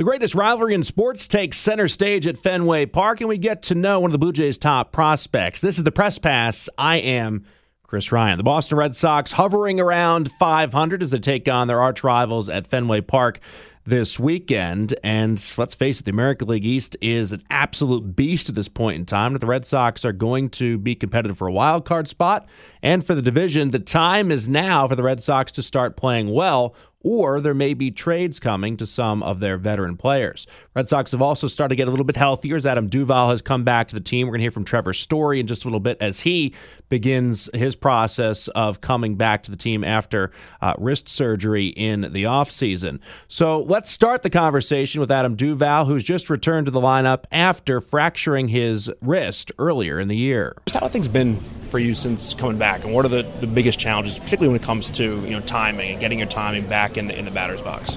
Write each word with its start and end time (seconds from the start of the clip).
The 0.00 0.04
greatest 0.04 0.34
rivalry 0.34 0.72
in 0.72 0.82
sports 0.82 1.28
takes 1.28 1.58
center 1.58 1.86
stage 1.86 2.26
at 2.26 2.38
Fenway 2.38 2.86
Park, 2.86 3.20
and 3.20 3.28
we 3.28 3.36
get 3.36 3.60
to 3.64 3.74
know 3.74 4.00
one 4.00 4.08
of 4.08 4.12
the 4.12 4.18
Blue 4.18 4.32
Jays' 4.32 4.56
top 4.56 4.92
prospects. 4.92 5.60
This 5.60 5.76
is 5.76 5.84
the 5.84 5.92
Press 5.92 6.16
Pass. 6.16 6.70
I 6.78 6.96
am 6.96 7.44
Chris 7.82 8.10
Ryan. 8.10 8.38
The 8.38 8.42
Boston 8.42 8.78
Red 8.78 8.96
Sox 8.96 9.32
hovering 9.32 9.78
around 9.78 10.32
500 10.32 11.02
as 11.02 11.10
they 11.10 11.18
take 11.18 11.46
on 11.48 11.66
their 11.68 11.82
arch 11.82 12.02
rivals 12.02 12.48
at 12.48 12.66
Fenway 12.66 13.02
Park 13.02 13.40
this 13.84 14.18
weekend. 14.18 14.94
And 15.04 15.32
let's 15.58 15.74
face 15.74 16.00
it, 16.00 16.04
the 16.04 16.12
American 16.12 16.48
League 16.48 16.64
East 16.64 16.96
is 17.02 17.32
an 17.32 17.42
absolute 17.50 18.16
beast 18.16 18.48
at 18.48 18.54
this 18.54 18.68
point 18.68 18.96
in 18.96 19.04
time. 19.04 19.34
The 19.34 19.46
Red 19.46 19.66
Sox 19.66 20.06
are 20.06 20.12
going 20.12 20.48
to 20.50 20.78
be 20.78 20.94
competitive 20.94 21.36
for 21.36 21.48
a 21.48 21.52
wild 21.52 21.84
card 21.84 22.08
spot 22.08 22.48
and 22.82 23.04
for 23.04 23.14
the 23.14 23.20
division. 23.20 23.70
The 23.70 23.80
time 23.80 24.30
is 24.30 24.48
now 24.48 24.88
for 24.88 24.96
the 24.96 25.02
Red 25.02 25.22
Sox 25.22 25.52
to 25.52 25.62
start 25.62 25.96
playing 25.96 26.30
well 26.30 26.74
or 27.02 27.40
there 27.40 27.54
may 27.54 27.74
be 27.74 27.90
trades 27.90 28.38
coming 28.38 28.76
to 28.76 28.86
some 28.86 29.22
of 29.22 29.40
their 29.40 29.56
veteran 29.56 29.96
players. 29.96 30.46
Red 30.74 30.88
Sox 30.88 31.12
have 31.12 31.22
also 31.22 31.46
started 31.46 31.70
to 31.70 31.76
get 31.76 31.88
a 31.88 31.90
little 31.90 32.04
bit 32.04 32.16
healthier 32.16 32.56
as 32.56 32.66
Adam 32.66 32.88
Duvall 32.88 33.30
has 33.30 33.42
come 33.42 33.64
back 33.64 33.88
to 33.88 33.94
the 33.94 34.00
team. 34.00 34.26
We're 34.26 34.32
going 34.32 34.40
to 34.40 34.44
hear 34.44 34.50
from 34.50 34.64
Trevor 34.64 34.92
Story 34.92 35.40
in 35.40 35.46
just 35.46 35.64
a 35.64 35.66
little 35.66 35.80
bit 35.80 36.00
as 36.00 36.20
he 36.20 36.54
begins 36.88 37.48
his 37.54 37.74
process 37.74 38.48
of 38.48 38.80
coming 38.80 39.16
back 39.16 39.42
to 39.44 39.50
the 39.50 39.56
team 39.56 39.84
after 39.84 40.30
uh, 40.60 40.74
wrist 40.78 41.08
surgery 41.08 41.68
in 41.68 42.02
the 42.12 42.24
offseason. 42.24 43.00
So 43.28 43.60
let's 43.60 43.90
start 43.90 44.22
the 44.22 44.30
conversation 44.30 45.00
with 45.00 45.10
Adam 45.10 45.36
Duvall, 45.36 45.86
who's 45.86 46.04
just 46.04 46.28
returned 46.28 46.66
to 46.66 46.70
the 46.70 46.80
lineup 46.80 47.24
after 47.32 47.80
fracturing 47.80 48.48
his 48.48 48.90
wrist 49.02 49.52
earlier 49.58 49.98
in 49.98 50.08
the 50.08 50.16
year. 50.16 50.56
How 50.72 50.80
have 50.80 50.92
things 50.92 51.08
been 51.08 51.40
for 51.70 51.78
you 51.78 51.94
since 51.94 52.34
coming 52.34 52.58
back, 52.58 52.84
and 52.84 52.92
what 52.92 53.04
are 53.04 53.08
the, 53.08 53.22
the 53.22 53.46
biggest 53.46 53.78
challenges, 53.78 54.18
particularly 54.18 54.48
when 54.48 54.60
it 54.60 54.64
comes 54.64 54.90
to 54.90 55.04
you 55.24 55.30
know 55.30 55.40
timing 55.40 55.92
and 55.92 56.00
getting 56.00 56.18
your 56.18 56.28
timing 56.28 56.66
back 56.66 56.96
in 56.96 57.08
the 57.08 57.18
in 57.18 57.24
the 57.24 57.30
batter's 57.30 57.62
box? 57.62 57.96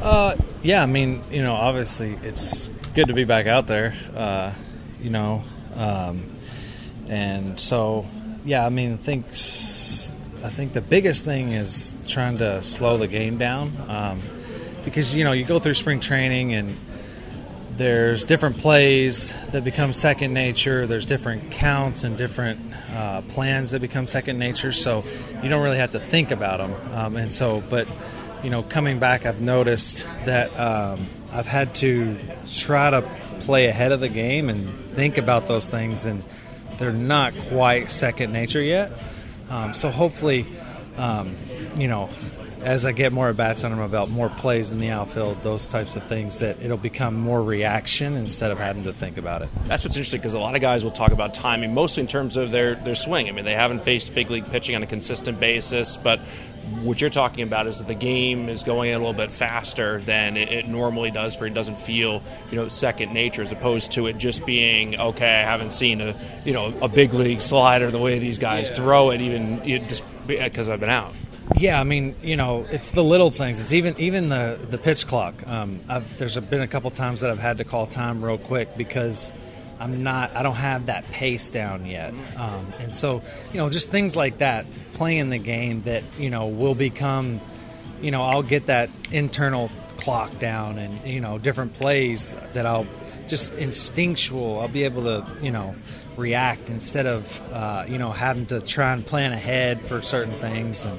Uh, 0.00 0.36
yeah, 0.62 0.82
I 0.82 0.86
mean, 0.86 1.22
you 1.30 1.42
know, 1.42 1.54
obviously 1.54 2.18
it's 2.22 2.68
good 2.94 3.08
to 3.08 3.14
be 3.14 3.24
back 3.24 3.46
out 3.46 3.66
there, 3.66 3.94
uh, 4.16 4.52
you 5.00 5.10
know, 5.10 5.44
um, 5.76 6.24
and 7.08 7.60
so 7.60 8.06
yeah, 8.44 8.66
I 8.66 8.68
mean, 8.70 8.98
thinks 8.98 10.12
I 10.44 10.48
think 10.48 10.72
the 10.72 10.80
biggest 10.80 11.24
thing 11.24 11.52
is 11.52 11.94
trying 12.08 12.38
to 12.38 12.62
slow 12.62 12.96
the 12.98 13.06
game 13.06 13.38
down 13.38 13.72
um, 13.88 14.20
because 14.84 15.14
you 15.14 15.22
know 15.22 15.32
you 15.32 15.44
go 15.44 15.60
through 15.60 15.74
spring 15.74 16.00
training 16.00 16.54
and 16.54 16.76
there's 17.76 18.24
different 18.24 18.58
plays 18.58 19.32
that 19.50 19.64
become 19.64 19.92
second 19.92 20.34
nature. 20.34 20.86
There's 20.86 21.06
different 21.06 21.50
counts 21.50 22.04
and 22.04 22.18
different 22.18 22.60
uh, 22.94 23.22
plans 23.22 23.70
that 23.70 23.80
become 23.80 24.06
second 24.06 24.38
nature. 24.38 24.72
So 24.72 25.04
you 25.42 25.48
don't 25.48 25.62
really 25.62 25.78
have 25.78 25.92
to 25.92 26.00
think 26.00 26.30
about 26.30 26.58
them. 26.58 26.94
Um, 26.94 27.16
and 27.16 27.32
so, 27.32 27.62
but 27.70 27.88
you 28.42 28.50
know, 28.50 28.62
coming 28.62 28.98
back, 28.98 29.24
I've 29.24 29.40
noticed 29.40 30.04
that 30.24 30.58
um, 30.58 31.06
I've 31.32 31.46
had 31.46 31.74
to 31.76 32.18
try 32.52 32.90
to 32.90 33.02
play 33.40 33.66
ahead 33.66 33.92
of 33.92 34.00
the 34.00 34.08
game 34.08 34.48
and 34.48 34.68
think 34.94 35.16
about 35.16 35.48
those 35.48 35.68
things, 35.68 36.04
and 36.04 36.22
they're 36.78 36.92
not 36.92 37.34
quite 37.48 37.90
second 37.90 38.32
nature 38.32 38.62
yet. 38.62 38.90
Um, 39.48 39.74
so 39.74 39.90
hopefully, 39.90 40.46
um, 40.96 41.36
you 41.76 41.88
know, 41.88 42.08
as 42.62 42.86
I 42.86 42.92
get 42.92 43.12
more 43.12 43.28
at 43.28 43.36
bats 43.36 43.64
under 43.64 43.76
my 43.76 43.88
belt, 43.88 44.08
more 44.08 44.28
plays 44.28 44.72
in 44.72 44.78
the 44.78 44.90
outfield, 44.90 45.42
those 45.42 45.68
types 45.68 45.96
of 45.96 46.04
things, 46.04 46.38
that 46.38 46.62
it'll 46.62 46.76
become 46.76 47.14
more 47.16 47.42
reaction 47.42 48.14
instead 48.14 48.50
of 48.50 48.58
having 48.58 48.84
to 48.84 48.92
think 48.92 49.18
about 49.18 49.42
it. 49.42 49.48
That's 49.66 49.84
what's 49.84 49.96
interesting 49.96 50.20
because 50.20 50.34
a 50.34 50.38
lot 50.38 50.54
of 50.54 50.60
guys 50.60 50.84
will 50.84 50.92
talk 50.92 51.12
about 51.12 51.34
timing, 51.34 51.74
mostly 51.74 52.02
in 52.02 52.06
terms 52.06 52.36
of 52.36 52.50
their, 52.52 52.76
their 52.76 52.94
swing. 52.94 53.28
I 53.28 53.32
mean, 53.32 53.44
they 53.44 53.54
haven't 53.54 53.80
faced 53.80 54.14
big 54.14 54.30
league 54.30 54.46
pitching 54.46 54.76
on 54.76 54.82
a 54.82 54.86
consistent 54.86 55.40
basis, 55.40 55.96
but 55.96 56.20
what 56.82 57.00
you're 57.00 57.10
talking 57.10 57.42
about 57.42 57.66
is 57.66 57.78
that 57.78 57.88
the 57.88 57.94
game 57.94 58.48
is 58.48 58.62
going 58.62 58.94
a 58.94 58.98
little 58.98 59.12
bit 59.12 59.32
faster 59.32 60.00
than 60.02 60.36
it, 60.36 60.50
it 60.50 60.68
normally 60.68 61.10
does 61.10 61.34
for 61.34 61.44
it 61.44 61.54
doesn't 61.54 61.76
feel 61.76 62.22
you 62.50 62.56
know 62.56 62.68
second 62.68 63.12
nature 63.12 63.42
as 63.42 63.50
opposed 63.50 63.92
to 63.92 64.06
it 64.06 64.16
just 64.16 64.46
being 64.46 64.98
okay 64.98 65.40
I 65.40 65.42
haven't 65.42 65.72
seen 65.72 66.00
a 66.00 66.14
you 66.44 66.52
know 66.52 66.72
a 66.80 66.88
big 66.88 67.12
league 67.14 67.40
slider 67.40 67.90
the 67.90 67.98
way 67.98 68.20
these 68.20 68.38
guys 68.38 68.70
yeah. 68.70 68.76
throw 68.76 69.10
it 69.10 69.20
even 69.20 69.62
you 69.64 69.80
know, 69.80 69.86
just 69.86 70.04
because 70.26 70.68
I've 70.68 70.80
been 70.80 70.88
out 70.88 71.12
yeah, 71.56 71.80
I 71.80 71.84
mean, 71.84 72.14
you 72.22 72.36
know, 72.36 72.66
it's 72.70 72.90
the 72.90 73.04
little 73.04 73.30
things. 73.30 73.60
It's 73.60 73.72
even 73.72 73.98
even 73.98 74.28
the 74.28 74.58
the 74.70 74.78
pitch 74.78 75.06
clock. 75.06 75.46
Um, 75.46 75.80
there's 76.18 76.36
been 76.38 76.60
a 76.60 76.68
couple 76.68 76.90
times 76.90 77.20
that 77.20 77.30
I've 77.30 77.38
had 77.38 77.58
to 77.58 77.64
call 77.64 77.86
time 77.86 78.24
real 78.24 78.38
quick 78.38 78.68
because 78.76 79.32
I'm 79.78 80.02
not. 80.02 80.34
I 80.36 80.42
don't 80.42 80.56
have 80.56 80.86
that 80.86 81.08
pace 81.10 81.50
down 81.50 81.86
yet, 81.86 82.14
um, 82.36 82.72
and 82.78 82.94
so 82.94 83.22
you 83.52 83.58
know, 83.58 83.68
just 83.68 83.88
things 83.88 84.16
like 84.16 84.38
that. 84.38 84.66
Playing 84.92 85.30
the 85.30 85.38
game 85.38 85.82
that 85.82 86.04
you 86.18 86.30
know 86.30 86.46
will 86.46 86.74
become. 86.74 87.40
You 88.00 88.10
know, 88.10 88.22
I'll 88.22 88.42
get 88.42 88.66
that 88.66 88.90
internal 89.10 89.70
clock 89.96 90.38
down, 90.38 90.78
and 90.78 91.06
you 91.06 91.20
know, 91.20 91.38
different 91.38 91.74
plays 91.74 92.34
that 92.52 92.66
I'll 92.66 92.86
just 93.28 93.54
instinctual. 93.54 94.60
I'll 94.60 94.68
be 94.68 94.84
able 94.84 95.04
to 95.04 95.26
you 95.40 95.50
know 95.50 95.74
react 96.16 96.70
instead 96.70 97.06
of 97.06 97.40
uh, 97.52 97.84
you 97.88 97.98
know 97.98 98.12
having 98.12 98.46
to 98.46 98.60
try 98.60 98.92
and 98.92 99.04
plan 99.04 99.32
ahead 99.32 99.80
for 99.80 100.02
certain 100.02 100.38
things 100.40 100.84
and 100.84 100.98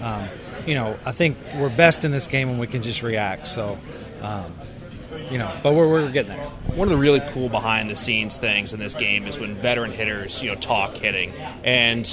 um, 0.00 0.28
you 0.66 0.74
know, 0.74 0.98
I 1.04 1.12
think 1.12 1.36
we're 1.56 1.74
best 1.74 2.04
in 2.04 2.10
this 2.10 2.26
game 2.26 2.48
when 2.48 2.58
we 2.58 2.66
can 2.66 2.82
just 2.82 3.02
react. 3.02 3.48
So, 3.48 3.78
um, 4.22 4.52
you 5.30 5.38
know, 5.38 5.52
but 5.62 5.74
we're, 5.74 5.88
we're 5.88 6.10
getting 6.10 6.32
there. 6.32 6.46
One 6.74 6.88
of 6.88 6.90
the 6.90 6.98
really 6.98 7.20
cool 7.30 7.48
behind 7.48 7.90
the 7.90 7.96
scenes 7.96 8.38
things 8.38 8.72
in 8.72 8.80
this 8.80 8.94
game 8.94 9.26
is 9.26 9.38
when 9.38 9.54
veteran 9.54 9.92
hitters, 9.92 10.42
you 10.42 10.50
know, 10.50 10.56
talk 10.56 10.94
hitting 10.94 11.32
and 11.62 12.06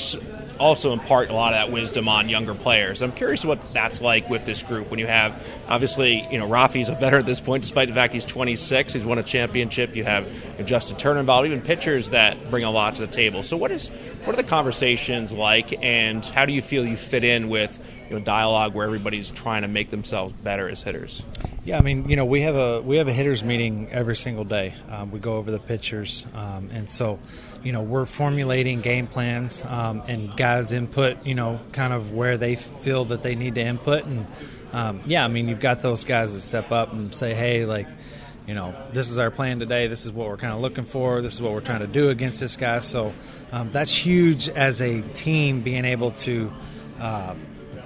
also 0.59 0.94
impart 0.94 1.29
a 1.29 1.34
lot 1.34 1.53
of 1.53 1.59
that 1.59 1.73
wisdom 1.73 2.07
on 2.07 2.29
younger 2.29 2.53
players. 2.53 3.01
I'm 3.01 3.12
curious 3.12 3.44
what 3.44 3.73
that's 3.73 4.01
like 4.01 4.29
with 4.29 4.45
this 4.45 4.63
group 4.63 4.89
when 4.89 5.00
you 5.00 5.07
have 5.07 5.45
obviously, 5.67 6.28
you 6.31 6.39
know, 6.39 6.47
Rafi's 6.47 6.89
a 6.89 6.95
veteran 6.95 7.22
at 7.22 7.25
this 7.25 7.41
point, 7.41 7.63
despite 7.63 7.88
the 7.88 7.94
fact 7.94 8.13
he's 8.13 8.25
26. 8.25 8.94
He's 8.94 9.03
won 9.03 9.17
a 9.17 9.23
championship. 9.23 9.95
You 9.95 10.03
have 10.03 10.29
Justin 10.66 10.97
Turner 10.97 11.19
involved, 11.19 11.47
even 11.47 11.62
pitchers 11.62 12.12
that 12.12 12.50
bring 12.50 12.63
a 12.63 12.72
lot 12.72 12.95
to 12.95 13.06
the 13.06 13.12
table. 13.12 13.44
So 13.44 13.57
what 13.57 13.72
is 13.72 13.89
what 14.23 14.34
are 14.34 14.41
the 14.41 14.47
conversations 14.47 15.31
like, 15.31 15.84
and 15.84 16.25
how 16.25 16.45
do 16.45 16.53
you 16.53 16.62
feel 16.62 16.85
you 16.85 16.97
fit 16.97 17.23
in 17.23 17.50
with 17.50 17.78
you 18.09 18.18
know, 18.18 18.22
dialogue 18.22 18.73
where 18.73 18.85
everybody's 18.85 19.31
trying 19.31 19.63
to 19.63 19.68
make 19.68 19.89
themselves 19.89 20.33
better 20.33 20.69
as 20.69 20.81
hitters? 20.81 21.23
Yeah, 21.64 21.78
I 21.78 21.82
mean, 21.82 22.10
you 22.10 22.16
know, 22.16 22.26
we 22.26 22.42
have 22.42 22.56
a 22.56 22.82
we 22.82 22.98
have 22.98 23.08
a 23.08 23.14
hitters 23.14 23.44
meeting 23.44 23.88
every 23.92 24.16
single 24.16 24.44
day. 24.44 24.74
Um, 24.90 25.12
we 25.12 25.20
go 25.20 25.34
over 25.38 25.52
the 25.52 25.60
pitchers, 25.60 26.26
um, 26.34 26.70
and 26.74 26.90
so, 26.90 27.20
you 27.64 27.72
know, 27.72 27.84
we're 27.84 28.08
formulating 28.08 28.82
game 28.82 29.06
plans 29.06 29.64
um, 29.66 30.02
and 30.08 30.36
guys 30.36 30.72
input. 30.72 31.24
You 31.24 31.36
know, 31.36 31.60
kind 31.72 31.94
of 31.94 32.14
where 32.14 32.38
they 32.38 32.56
feel 32.56 33.06
that 33.06 33.22
they 33.22 33.36
need 33.36 33.56
to 33.56 33.62
input, 33.62 34.06
and 34.06 34.26
um, 34.74 35.02
yeah, 35.06 35.24
I 35.24 35.28
mean, 35.28 35.48
you've 35.48 35.60
got 35.60 35.82
those 35.82 36.04
guys 36.04 36.34
that 36.34 36.42
step 36.42 36.72
up 36.72 36.94
and 36.94 37.14
say, 37.14 37.34
hey, 37.34 37.66
like. 37.66 37.88
You 38.48 38.56
know, 38.56 38.74
this 38.92 39.12
is 39.12 39.20
our 39.20 39.30
plan 39.30 39.60
today. 39.60 39.88
This 39.88 40.06
is 40.06 40.12
what 40.12 40.28
we're 40.28 40.36
kind 40.36 40.52
of 40.52 40.62
looking 40.62 40.84
for. 40.84 41.22
This 41.22 41.36
is 41.36 41.42
what 41.44 41.54
we're 41.54 41.62
trying 41.62 41.82
to 41.82 41.88
do 41.88 42.10
against 42.10 42.40
this 42.40 42.56
guy. 42.56 42.80
So 42.80 43.14
um, 43.52 43.72
that's 43.72 43.94
huge 43.94 44.50
as 44.50 44.82
a 44.82 45.02
team 45.14 45.62
being 45.62 45.86
able 45.86 46.12
to 46.12 46.52
uh, 47.00 47.36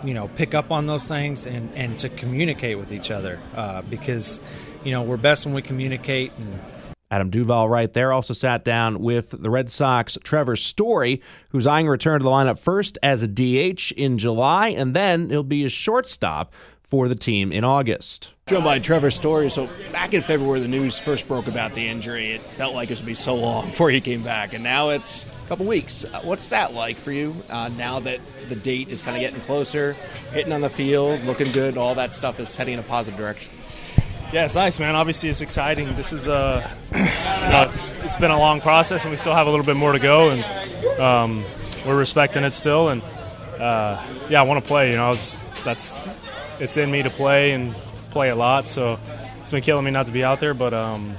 you 0.06 0.14
know 0.14 0.28
pick 0.30 0.54
up 0.54 0.72
on 0.72 0.86
those 0.86 1.08
things 1.08 1.46
and 1.46 1.74
and 1.76 2.00
to 2.00 2.10
communicate 2.10 2.78
with 2.78 2.92
each 2.92 3.12
other 3.12 3.40
uh, 3.56 3.82
because 3.84 4.40
you 4.84 4.92
know 4.92 5.02
we're 5.02 5.18
best 5.18 5.46
when 5.46 5.54
we 5.54 5.62
communicate 5.62 6.32
and 6.38 6.60
Adam 7.12 7.30
Duvall, 7.30 7.70
right 7.70 7.94
there, 7.94 8.12
also 8.12 8.34
sat 8.34 8.66
down 8.66 9.00
with 9.00 9.30
the 9.30 9.50
Red 9.50 9.70
Sox 9.70 10.18
Trevor 10.24 10.56
Story, 10.56 11.22
who's 11.52 11.68
eyeing 11.68 11.88
a 11.88 11.92
return 11.92 12.20
to 12.20 12.24
the 12.24 12.30
lineup 12.30 12.58
first 12.58 12.98
as 13.04 13.22
a 13.22 13.28
DH 13.28 13.92
in 13.92 14.18
July, 14.18 14.70
and 14.70 14.96
then 14.96 15.30
he'll 15.30 15.44
be 15.44 15.64
a 15.64 15.70
shortstop 15.70 16.54
for 16.82 17.08
the 17.08 17.16
team 17.16 17.52
in 17.52 17.64
August. 17.64 18.34
Joined 18.48 18.64
by 18.64 18.80
Trevor 18.80 19.12
Story. 19.12 19.52
So 19.52 19.70
back 19.92 20.14
in 20.14 20.24
February, 20.24 20.60
the 20.60 20.68
news 20.68 21.00
first 21.00 21.28
broke 21.28 21.48
about 21.48 21.76
the 21.76 21.88
injury. 21.88 22.32
It 22.32 22.42
felt 22.42 22.74
like 22.74 22.90
it 22.90 22.94
was 22.94 23.00
going 23.00 23.06
to 23.06 23.12
be 23.12 23.16
so 23.16 23.36
long 23.36 23.66
before 23.70 23.92
he 23.92 24.02
came 24.02 24.24
back, 24.24 24.54
and 24.54 24.64
now 24.64 24.90
it's 24.90 25.26
couple 25.48 25.66
weeks. 25.66 26.04
Uh, 26.04 26.22
what's 26.24 26.48
that 26.50 26.74
like 26.74 26.98
for 26.98 27.12
you 27.12 27.36
uh, 27.50 27.70
now 27.78 28.00
that 28.00 28.20
the 28.50 28.56
date 28.56 28.90
is 28.90 29.02
kind 29.02 29.16
of 29.16 29.22
getting 29.22 29.40
closer, 29.42 29.94
hitting 30.32 30.52
on 30.52 30.62
the 30.62 30.70
field, 30.70 31.24
looking 31.24 31.52
good, 31.52 31.78
all 31.78 31.96
that 31.96 32.14
stuff 32.14 32.40
is 32.40 32.56
heading 32.56 32.74
in 32.74 32.80
a 32.80 32.84
positive 32.84 33.18
direction? 33.18 33.54
Yeah, 34.34 34.46
it's 34.46 34.56
nice, 34.56 34.80
man. 34.80 34.96
Obviously, 34.96 35.30
it's 35.30 35.42
exciting. 35.42 35.96
This 35.96 36.12
is 36.12 36.28
a, 36.28 36.78
uh, 36.92 37.74
it's 38.02 38.18
been 38.18 38.32
a 38.32 38.40
long 38.40 38.60
process, 38.60 39.04
and 39.04 39.12
we 39.12 39.18
still 39.18 39.36
have 39.36 39.48
a 39.48 39.50
little 39.50 39.66
bit 39.66 39.76
more 39.76 39.92
to 39.92 40.00
go, 40.00 40.32
and 40.32 41.00
um, 41.00 41.44
we're 41.86 41.98
respecting 41.98 42.44
it 42.44 42.52
still. 42.52 42.90
And 42.90 43.02
uh, 43.60 44.04
yeah, 44.30 44.42
I 44.42 44.44
want 44.44 44.64
to 44.64 44.68
play. 44.68 44.92
You 44.92 44.98
know, 44.98 45.10
was, 45.10 45.38
that's 45.64 45.96
it's 46.60 46.76
in 46.78 46.90
me 46.90 47.04
to 47.04 47.10
play 47.10 47.52
and 47.52 47.76
play 48.10 48.30
a 48.30 48.36
lot. 48.36 48.68
So 48.68 49.00
it's 49.42 49.52
been 49.52 49.62
killing 49.62 49.86
me 49.86 49.92
not 49.92 50.08
to 50.08 50.12
be 50.12 50.24
out 50.24 50.40
there, 50.40 50.54
but 50.54 50.74
um, 50.74 51.16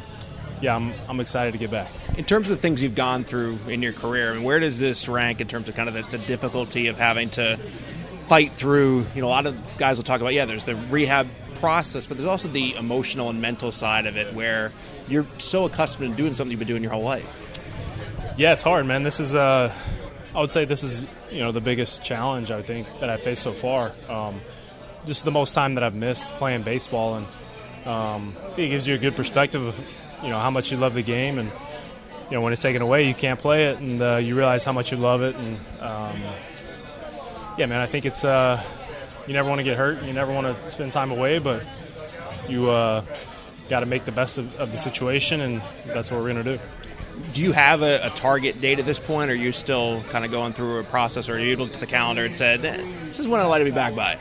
yeah, 0.61 0.75
I'm, 0.75 0.93
I'm 1.09 1.21
excited 1.21 1.53
to 1.53 1.59
get 1.59 1.71
back. 1.71 1.91
In 2.17 2.25
terms 2.25 2.51
of 2.51 2.61
things 2.61 2.83
you've 2.83 2.95
gone 2.95 3.25
through 3.25 3.59
in 3.69 3.83
your 3.83 3.93
career, 3.93 4.31
I 4.31 4.35
mean, 4.35 4.43
where 4.43 4.59
does 4.59 4.79
this 4.79 5.09
rank 5.09 5.41
in 5.41 5.49
terms 5.49 5.69
of 5.69 5.75
kind 5.75 5.89
of 5.89 5.95
the, 5.95 6.17
the 6.17 6.25
difficulty 6.27 6.87
of 6.87 6.99
having 6.99 7.31
to 7.31 7.59
fight 8.29 8.53
through? 8.53 9.07
You 9.15 9.21
know, 9.21 9.29
a 9.29 9.29
lot 9.29 9.47
of 9.47 9.57
guys 9.77 9.97
will 9.97 10.05
talk 10.05 10.21
about, 10.21 10.33
yeah, 10.33 10.47
there's 10.47 10.65
the 10.65 10.77
rehab 10.77 11.29
process, 11.57 12.07
but 12.07 12.17
there's 12.17 12.29
also 12.29 12.49
the 12.49 12.75
emotional 12.75 13.31
and 13.31 13.41
mental 13.41 13.73
side 13.73 14.07
of 14.07 14.17
it 14.17 14.35
where 14.35 14.73
you're 15.09 15.27
so 15.39 15.65
accustomed 15.65 16.11
to 16.11 16.17
doing 16.17 16.35
something 16.35 16.51
you've 16.51 16.59
been 16.59 16.69
doing 16.69 16.83
your 16.83 16.93
whole 16.93 17.03
life. 17.03 17.43
Yeah, 18.37 18.53
it's 18.53 18.63
hard, 18.63 18.87
man. 18.87 19.03
This 19.03 19.21
is, 19.21 19.35
uh, 19.35 19.73
I 20.35 20.41
would 20.41 20.51
say, 20.51 20.65
this 20.67 20.83
is 20.83 21.07
you 21.31 21.41
know 21.41 21.53
the 21.53 21.61
biggest 21.61 22.05
challenge 22.05 22.51
I 22.51 22.63
think 22.63 22.87
that 23.01 23.09
I've 23.09 23.23
faced 23.23 23.43
so 23.43 23.53
far. 23.53 23.93
Um, 24.09 24.41
just 25.07 25.25
the 25.25 25.31
most 25.31 25.55
time 25.55 25.75
that 25.77 25.85
I've 25.85 25.95
missed 25.95 26.35
playing 26.35 26.63
baseball, 26.63 27.17
and 27.17 27.27
um, 27.87 28.35
I 28.57 28.61
it 28.61 28.69
gives 28.69 28.87
you 28.87 28.95
a 28.95 28.99
good 28.99 29.17
perspective 29.17 29.63
of 29.63 30.06
you 30.27 30.33
know 30.33 30.41
how 30.41 30.51
much 30.51 30.73
you 30.73 30.77
love 30.77 30.93
the 30.93 31.03
game, 31.03 31.39
and 31.39 31.49
you 32.29 32.37
know 32.37 32.41
when 32.41 32.53
it's 32.53 32.61
taken 32.61 32.83
away, 32.83 33.07
you 33.07 33.15
can't 33.15 33.39
play 33.39 33.67
it, 33.67 33.79
and 33.79 34.03
uh, 34.03 34.17
you 34.17 34.37
realize 34.37 34.65
how 34.65 34.73
much 34.73 34.91
you 34.91 34.99
love 34.99 35.23
it, 35.23 35.37
and 35.37 35.57
um, 35.81 36.21
yeah, 37.57 37.67
man, 37.67 37.81
I 37.81 37.87
think 37.87 38.05
it's 38.05 38.25
uh, 38.25 38.61
you 39.29 39.33
never 39.33 39.49
want 39.49 39.61
to 39.61 39.65
get 39.65 39.77
hurt, 39.77 40.03
you 40.03 40.13
never 40.13 40.33
want 40.33 40.47
to 40.47 40.71
spend 40.71 40.93
time 40.93 41.13
away, 41.13 41.39
but 41.39 41.63
you 42.49 42.69
uh, 42.71 43.05
got 43.69 43.81
to 43.81 43.87
make 43.87 44.05
the 44.05 44.13
best 44.13 44.39
of, 44.39 44.55
of, 44.57 44.73
the 44.73 44.79
situation, 44.79 45.41
and 45.41 45.63
that's 45.87 46.11
what 46.11 46.21
we're 46.21 46.33
going 46.33 46.45
to 46.45 46.57
do. 46.57 46.63
Do 47.33 47.43
you 47.43 47.53
have 47.53 47.83
a, 47.83 48.01
a, 48.07 48.11
target 48.11 48.61
date 48.61 48.81
at 48.81 48.85
this 48.85 48.99
point, 48.99 49.31
or 49.31 49.35
are 49.35 49.37
you 49.37 49.53
still 49.53 50.03
kind 50.11 50.25
of 50.25 50.33
going 50.33 50.53
through 50.53 50.81
a 50.81 50.85
process, 50.85 51.29
or 51.29 51.39
you 51.39 51.57
looked 51.57 51.75
at 51.75 51.81
the 51.81 51.87
calendar 51.87 52.25
and 52.25 52.35
said, 52.35 52.65
eh, 52.65 52.83
"This 53.05 53.21
is 53.21 53.29
when 53.29 53.41
I'd 53.41 53.47
like 53.47 53.61
to 53.61 53.65
be 53.65 53.71
back 53.71 53.95
by"? 53.95 54.19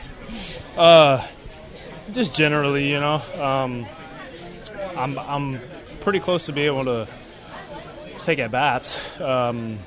Uh, 0.76 1.26
just 2.12 2.32
generally, 2.32 2.88
you 2.88 3.00
know, 3.00 3.20
um, 3.38 3.86
I'm 4.96 5.18
I'm 5.18 5.60
pretty 6.06 6.20
close 6.20 6.46
to 6.46 6.52
be 6.52 6.62
able 6.62 6.84
to 6.84 7.04
take 8.20 8.38
at 8.38 8.52
bats. 8.52 9.20
Um, 9.20 9.80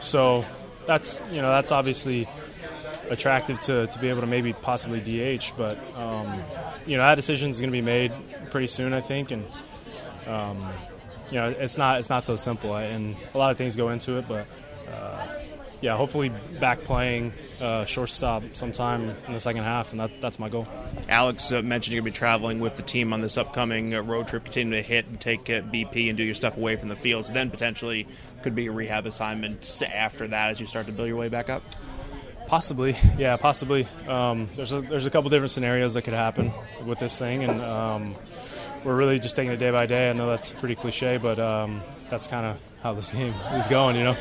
so 0.00 0.42
that's 0.86 1.20
you 1.30 1.42
know 1.42 1.50
that's 1.50 1.70
obviously 1.70 2.26
attractive 3.10 3.60
to, 3.60 3.86
to 3.86 3.98
be 3.98 4.08
able 4.08 4.22
to 4.22 4.26
maybe 4.26 4.54
possibly 4.54 5.00
DH, 5.00 5.52
but 5.58 5.76
um, 5.94 6.42
you 6.86 6.96
know 6.96 7.02
that 7.02 7.16
decision 7.16 7.50
is 7.50 7.60
going 7.60 7.68
to 7.68 7.76
be 7.76 7.82
made 7.82 8.10
pretty 8.50 8.68
soon, 8.68 8.94
I 8.94 9.02
think, 9.02 9.32
and 9.32 9.46
um, 10.26 10.66
you 11.28 11.34
know 11.34 11.50
it's 11.50 11.76
not 11.76 11.98
it's 11.98 12.08
not 12.08 12.24
so 12.24 12.36
simple, 12.36 12.74
and 12.74 13.14
a 13.34 13.36
lot 13.36 13.50
of 13.50 13.58
things 13.58 13.76
go 13.76 13.90
into 13.90 14.16
it, 14.16 14.26
but 14.26 14.46
uh, 14.90 15.26
yeah, 15.80 15.96
hopefully 15.96 16.30
back 16.60 16.84
playing 16.84 17.32
uh, 17.60 17.84
shortstop 17.84 18.42
sometime 18.54 19.14
in 19.26 19.32
the 19.32 19.40
second 19.40 19.64
half, 19.64 19.92
and 19.92 20.00
that, 20.00 20.20
that's 20.20 20.38
my 20.38 20.48
goal. 20.48 20.66
Alex 21.08 21.52
uh, 21.52 21.62
mentioned 21.62 21.94
you're 21.94 22.02
going 22.02 22.12
to 22.12 22.16
be 22.16 22.18
traveling 22.18 22.60
with 22.60 22.76
the 22.76 22.82
team 22.82 23.12
on 23.12 23.20
this 23.20 23.36
upcoming 23.36 23.94
uh, 23.94 24.02
road 24.02 24.28
trip, 24.28 24.44
continue 24.44 24.72
to 24.76 24.82
hit 24.82 25.06
and 25.06 25.20
take 25.20 25.50
uh, 25.50 25.60
BP 25.62 26.08
and 26.08 26.16
do 26.16 26.22
your 26.22 26.34
stuff 26.34 26.56
away 26.56 26.76
from 26.76 26.88
the 26.88 26.96
fields. 26.96 27.30
Then 27.30 27.50
potentially 27.50 28.06
could 28.42 28.54
be 28.54 28.66
a 28.66 28.72
rehab 28.72 29.06
assignment 29.06 29.82
after 29.82 30.28
that 30.28 30.50
as 30.50 30.60
you 30.60 30.66
start 30.66 30.86
to 30.86 30.92
build 30.92 31.08
your 31.08 31.16
way 31.16 31.28
back 31.28 31.48
up. 31.50 31.62
Possibly, 32.46 32.94
yeah, 33.18 33.36
possibly. 33.36 33.88
Um, 34.06 34.48
there's 34.54 34.72
a, 34.72 34.80
there's 34.80 35.06
a 35.06 35.10
couple 35.10 35.30
different 35.30 35.50
scenarios 35.50 35.94
that 35.94 36.02
could 36.02 36.14
happen 36.14 36.52
with 36.84 37.00
this 37.00 37.18
thing, 37.18 37.42
and 37.42 37.60
um, 37.60 38.14
we're 38.84 38.94
really 38.94 39.18
just 39.18 39.34
taking 39.34 39.50
it 39.50 39.56
day 39.56 39.72
by 39.72 39.86
day. 39.86 40.10
I 40.10 40.12
know 40.12 40.28
that's 40.28 40.52
pretty 40.52 40.76
cliche, 40.76 41.16
but 41.16 41.40
um, 41.40 41.82
that's 42.08 42.28
kind 42.28 42.46
of 42.46 42.60
how 42.82 42.94
this 42.94 43.10
game 43.12 43.34
is 43.54 43.66
going, 43.66 43.96
you 43.96 44.04
know. 44.04 44.16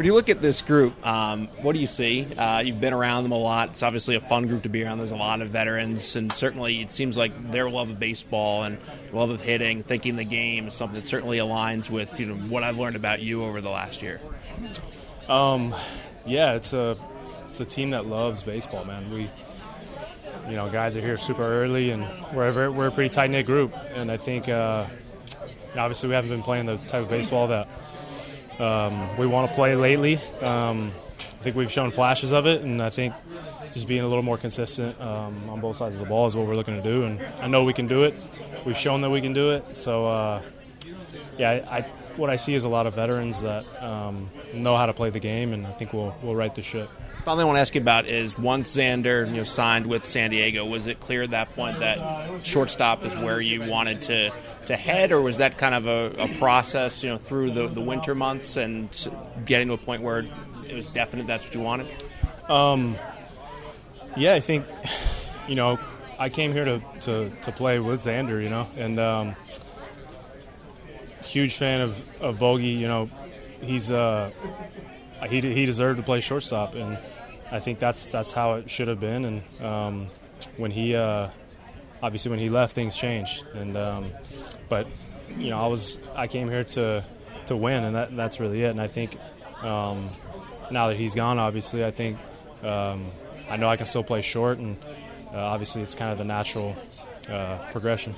When 0.00 0.06
you 0.06 0.14
look 0.14 0.30
at 0.30 0.40
this 0.40 0.62
group, 0.62 0.94
um, 1.06 1.48
what 1.60 1.74
do 1.74 1.78
you 1.78 1.86
see? 1.86 2.26
Uh, 2.34 2.60
you've 2.60 2.80
been 2.80 2.94
around 2.94 3.24
them 3.24 3.32
a 3.32 3.38
lot. 3.38 3.68
It's 3.68 3.82
obviously 3.82 4.16
a 4.16 4.20
fun 4.22 4.46
group 4.46 4.62
to 4.62 4.70
be 4.70 4.82
around. 4.82 4.96
There's 4.96 5.10
a 5.10 5.14
lot 5.14 5.42
of 5.42 5.50
veterans, 5.50 6.16
and 6.16 6.32
certainly 6.32 6.80
it 6.80 6.90
seems 6.90 7.18
like 7.18 7.50
their 7.50 7.68
love 7.68 7.90
of 7.90 7.98
baseball 7.98 8.62
and 8.62 8.78
love 9.12 9.28
of 9.28 9.42
hitting, 9.42 9.82
thinking 9.82 10.16
the 10.16 10.24
game 10.24 10.68
is 10.68 10.72
something 10.72 10.98
that 10.98 11.06
certainly 11.06 11.36
aligns 11.36 11.90
with 11.90 12.18
you 12.18 12.24
know 12.24 12.34
what 12.48 12.62
I've 12.62 12.78
learned 12.78 12.96
about 12.96 13.20
you 13.20 13.44
over 13.44 13.60
the 13.60 13.68
last 13.68 14.00
year. 14.00 14.22
Um, 15.28 15.74
yeah, 16.24 16.54
it's 16.54 16.72
a 16.72 16.96
it's 17.50 17.60
a 17.60 17.66
team 17.66 17.90
that 17.90 18.06
loves 18.06 18.42
baseball, 18.42 18.86
man. 18.86 19.04
We, 19.12 19.28
you 20.48 20.56
know, 20.56 20.70
guys 20.70 20.96
are 20.96 21.02
here 21.02 21.18
super 21.18 21.44
early, 21.44 21.90
and 21.90 22.06
we're 22.32 22.70
we're 22.70 22.86
a 22.86 22.90
pretty 22.90 23.10
tight 23.10 23.28
knit 23.28 23.44
group. 23.44 23.74
And 23.94 24.10
I 24.10 24.16
think, 24.16 24.48
uh, 24.48 24.86
obviously, 25.76 26.08
we 26.08 26.14
haven't 26.14 26.30
been 26.30 26.42
playing 26.42 26.64
the 26.64 26.78
type 26.78 27.02
of 27.02 27.10
baseball 27.10 27.48
that 27.48 27.68
um, 28.60 29.16
we 29.16 29.26
want 29.26 29.50
to 29.50 29.54
play 29.54 29.74
lately. 29.74 30.16
Um, 30.42 30.92
I 31.18 31.42
think 31.42 31.56
we've 31.56 31.72
shown 31.72 31.90
flashes 31.90 32.32
of 32.32 32.46
it, 32.46 32.62
and 32.62 32.82
I 32.82 32.90
think 32.90 33.14
just 33.72 33.86
being 33.86 34.02
a 34.02 34.08
little 34.08 34.22
more 34.22 34.36
consistent 34.36 35.00
um, 35.00 35.48
on 35.48 35.60
both 35.60 35.76
sides 35.76 35.94
of 35.94 36.00
the 36.00 36.06
ball 36.06 36.26
is 36.26 36.36
what 36.36 36.46
we're 36.46 36.56
looking 36.56 36.76
to 36.76 36.82
do. 36.82 37.04
And 37.04 37.22
I 37.40 37.46
know 37.46 37.64
we 37.64 37.72
can 37.72 37.86
do 37.86 38.04
it. 38.04 38.14
We've 38.64 38.76
shown 38.76 39.00
that 39.00 39.10
we 39.10 39.20
can 39.20 39.32
do 39.32 39.52
it. 39.52 39.76
So, 39.76 40.06
uh, 40.06 40.42
yeah, 41.38 41.66
I, 41.70 41.86
what 42.20 42.30
I 42.30 42.36
see 42.36 42.54
is 42.54 42.64
a 42.64 42.68
lot 42.68 42.86
of 42.86 42.94
veterans 42.94 43.40
that 43.40 43.64
um, 43.82 44.28
know 44.52 44.76
how 44.76 44.86
to 44.86 44.92
play 44.92 45.10
the 45.10 45.18
game, 45.18 45.52
and 45.52 45.66
I 45.66 45.72
think 45.72 45.92
we'll 45.92 46.14
we'll 46.22 46.36
right 46.36 46.54
the 46.54 46.62
ship. 46.62 46.90
Finally, 47.24 47.42
I 47.42 47.46
want 47.46 47.56
to 47.56 47.60
ask 47.60 47.74
you 47.74 47.80
about 47.80 48.06
is 48.06 48.38
once 48.38 48.76
Xander 48.76 49.26
you 49.26 49.38
know 49.38 49.44
signed 49.44 49.86
with 49.86 50.04
San 50.04 50.30
Diego, 50.30 50.64
was 50.66 50.86
it 50.86 51.00
clear 51.00 51.22
at 51.22 51.30
that 51.30 51.52
point 51.54 51.80
that 51.80 52.42
shortstop 52.42 53.04
is 53.04 53.16
where 53.16 53.40
you 53.40 53.62
wanted 53.62 54.02
to 54.02 54.30
to 54.66 54.76
head, 54.76 55.10
or 55.10 55.20
was 55.20 55.38
that 55.38 55.58
kind 55.58 55.74
of 55.74 55.86
a, 55.86 56.14
a 56.22 56.38
process 56.38 57.02
you 57.02 57.08
know 57.08 57.16
through 57.16 57.52
the, 57.52 57.66
the 57.68 57.80
winter 57.80 58.14
months 58.14 58.56
and 58.56 59.08
getting 59.46 59.68
to 59.68 59.74
a 59.74 59.78
point 59.78 60.02
where 60.02 60.26
it 60.68 60.74
was 60.74 60.88
definite 60.88 61.26
that's 61.26 61.46
what 61.46 61.54
you 61.54 61.62
wanted? 61.62 61.88
Um, 62.48 62.96
yeah, 64.16 64.34
I 64.34 64.40
think 64.40 64.66
you 65.48 65.54
know 65.54 65.78
I 66.20 66.28
came 66.28 66.52
here 66.52 66.66
to, 66.66 66.82
to, 67.00 67.30
to 67.30 67.52
play 67.52 67.78
with 67.78 68.00
Xander, 68.00 68.42
you 68.42 68.50
know, 68.50 68.68
and 68.76 69.00
um, 69.00 69.36
huge 71.30 71.56
fan 71.56 71.80
of, 71.80 72.02
of 72.20 72.38
Bogey. 72.38 72.68
You 72.68 72.88
know, 72.88 73.10
he's 73.62 73.92
uh, 73.92 74.30
he 75.28 75.40
he 75.40 75.66
deserved 75.66 75.98
to 75.98 76.02
play 76.02 76.20
shortstop, 76.20 76.74
and 76.74 76.98
I 77.50 77.60
think 77.60 77.78
that's 77.78 78.06
that's 78.06 78.32
how 78.32 78.54
it 78.54 78.70
should 78.70 78.88
have 78.88 79.00
been. 79.00 79.24
And 79.24 79.64
um, 79.64 80.08
when 80.56 80.70
he 80.70 80.94
uh, 80.94 81.28
obviously 82.02 82.30
when 82.30 82.38
he 82.38 82.48
left, 82.48 82.74
things 82.74 82.96
changed. 82.96 83.44
And 83.54 83.76
um, 83.76 84.10
but 84.68 84.86
you 85.36 85.50
know, 85.50 85.60
I 85.60 85.66
was 85.66 85.98
I 86.14 86.26
came 86.26 86.48
here 86.48 86.64
to 86.64 87.04
to 87.46 87.56
win, 87.56 87.84
and 87.84 87.96
that 87.96 88.16
that's 88.16 88.40
really 88.40 88.62
it. 88.62 88.70
And 88.70 88.80
I 88.80 88.88
think 88.88 89.16
um, 89.62 90.10
now 90.70 90.88
that 90.88 90.96
he's 90.96 91.14
gone, 91.14 91.38
obviously, 91.38 91.84
I 91.84 91.90
think 91.90 92.18
um, 92.62 93.10
I 93.48 93.56
know 93.56 93.68
I 93.68 93.76
can 93.76 93.86
still 93.86 94.04
play 94.04 94.22
short, 94.22 94.58
and 94.58 94.76
uh, 95.32 95.38
obviously, 95.38 95.82
it's 95.82 95.94
kind 95.94 96.12
of 96.12 96.18
the 96.18 96.24
natural 96.24 96.76
uh, 97.28 97.58
progression. 97.70 98.14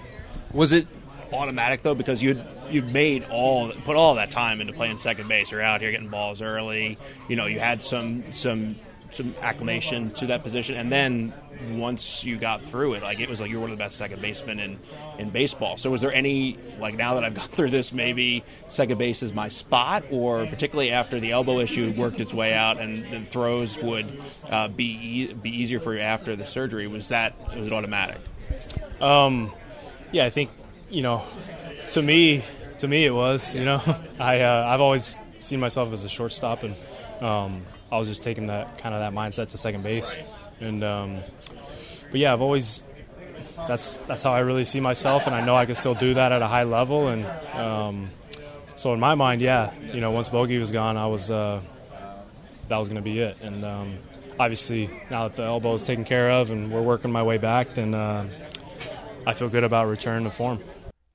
Was 0.52 0.72
it 0.72 0.86
automatic 1.32 1.82
though 1.82 1.94
because 1.94 2.23
you'd 2.23 2.44
you'd 2.70 2.93
made 2.93 3.25
all 3.31 3.70
put 3.84 3.96
all 3.96 4.14
that 4.17 4.31
time 4.31 4.61
into 4.61 4.73
playing 4.73 4.96
second 4.99 5.29
base. 5.29 5.50
You're 5.50 5.62
out 5.62 5.81
here 5.81 5.90
getting 5.90 6.08
balls 6.08 6.43
early. 6.43 6.99
You 7.29 7.37
know, 7.37 7.46
you 7.46 7.58
had 7.58 7.82
some 7.82 8.31
some 8.32 8.76
some 9.11 9.34
acclimation 9.43 10.11
to 10.12 10.26
that 10.26 10.43
position, 10.43 10.75
and 10.75 10.90
then 10.90 11.32
once 11.73 12.25
you 12.25 12.38
got 12.38 12.62
through 12.64 12.94
it, 12.94 13.02
like 13.02 13.20
it 13.20 13.29
was 13.29 13.40
like 13.40 13.50
you 13.50 13.56
were 13.56 13.62
one 13.62 13.70
of 13.70 13.76
the 13.76 13.82
best 13.82 13.96
second 13.96 14.20
basemen 14.20 14.58
in 14.58 14.79
in 15.19 15.31
baseball. 15.31 15.76
So 15.76 15.90
was 15.90 16.00
there 16.00 16.12
any 16.12 16.58
like 16.79 16.94
now 16.94 17.14
that 17.14 17.25
I've 17.25 17.34
gone 17.43 17.49
through 17.49 17.70
this, 17.70 17.93
maybe 17.93 18.44
second 18.69 18.99
base 18.99 19.23
is 19.23 19.32
my 19.32 19.49
spot, 19.49 20.05
or 20.11 20.46
particularly 20.46 20.90
after 20.90 21.20
the 21.20 21.32
elbow 21.32 21.61
issue 21.61 21.93
worked 21.96 22.20
its 22.20 22.32
way 22.34 22.55
out 22.55 22.81
and 22.81 23.12
the 23.12 23.20
throws 23.20 23.79
would 23.79 24.20
uh, 24.49 24.69
be 24.69 24.84
e- 24.84 25.32
be 25.34 25.50
easier 25.50 25.81
for 25.81 25.94
you 25.94 26.00
after 26.00 26.34
the 26.37 26.46
surgery? 26.46 26.87
Was 26.87 27.08
that 27.08 27.56
was 27.56 27.67
it 27.67 27.73
automatic? 27.73 28.19
Um, 29.00 29.52
yeah, 30.11 30.25
I 30.25 30.31
think 30.31 30.50
you 30.92 31.02
know, 31.02 31.24
to 31.90 32.02
me, 32.02 32.44
to 32.78 32.86
me 32.86 33.06
it 33.06 33.14
was. 33.14 33.55
You 33.55 33.64
know, 33.64 33.82
I 34.20 34.40
uh, 34.40 34.67
I've 34.69 34.81
always 34.81 35.19
seen 35.40 35.58
myself 35.58 35.93
as 35.93 36.05
a 36.05 36.08
shortstop, 36.08 36.62
and 36.62 36.76
um, 37.20 37.62
I 37.90 37.98
was 37.98 38.06
just 38.06 38.22
taking 38.22 38.46
that 38.46 38.78
kind 38.78 38.94
of 38.94 39.00
that 39.00 39.12
mindset 39.12 39.48
to 39.48 39.58
second 39.58 39.82
base, 39.82 40.17
and 40.60 40.84
um, 40.84 41.19
but 42.10 42.20
yeah, 42.20 42.32
I've 42.32 42.43
always 42.43 42.84
that's 43.67 43.96
that's 44.06 44.22
how 44.22 44.32
I 44.32 44.40
really 44.40 44.64
see 44.64 44.81
myself, 44.81 45.26
and 45.26 45.34
I 45.34 45.44
know 45.44 45.56
I 45.56 45.67
can 45.67 45.74
still 45.74 45.94
do 45.94 46.14
that 46.14 46.31
at 46.31 46.43
a 46.43 46.48
high 46.48 46.64
level, 46.64 47.08
and 47.08 47.26
um, 47.56 48.10
so 48.76 48.93
in 48.93 49.00
my 49.00 49.14
mind, 49.14 49.40
yeah, 49.40 49.72
you 49.93 50.00
know, 50.00 50.10
once 50.10 50.28
Bogey 50.28 50.58
was 50.58 50.70
gone, 50.70 50.96
I 50.96 51.06
was 51.06 51.31
uh, 51.31 51.60
that 52.69 52.76
was 52.76 52.88
going 52.88 53.02
to 53.02 53.02
be 53.02 53.19
it, 53.20 53.38
and 53.43 53.64
um, 53.64 53.98
obviously 54.38 54.90
now 55.10 55.28
that 55.28 55.36
the 55.36 55.43
elbow 55.43 55.74
is 55.74 55.82
taken 55.82 56.05
care 56.05 56.31
of 56.31 56.50
and 56.50 56.70
we're 56.70 56.82
working 56.82 57.10
my 57.10 57.22
way 57.22 57.38
back, 57.38 57.74
then 57.74 57.94
uh, 57.94 58.28
I 59.26 59.34
feel 59.34 59.48
good 59.48 59.64
about 59.64 59.88
returning 59.88 60.24
to 60.24 60.31
form. 60.31 60.60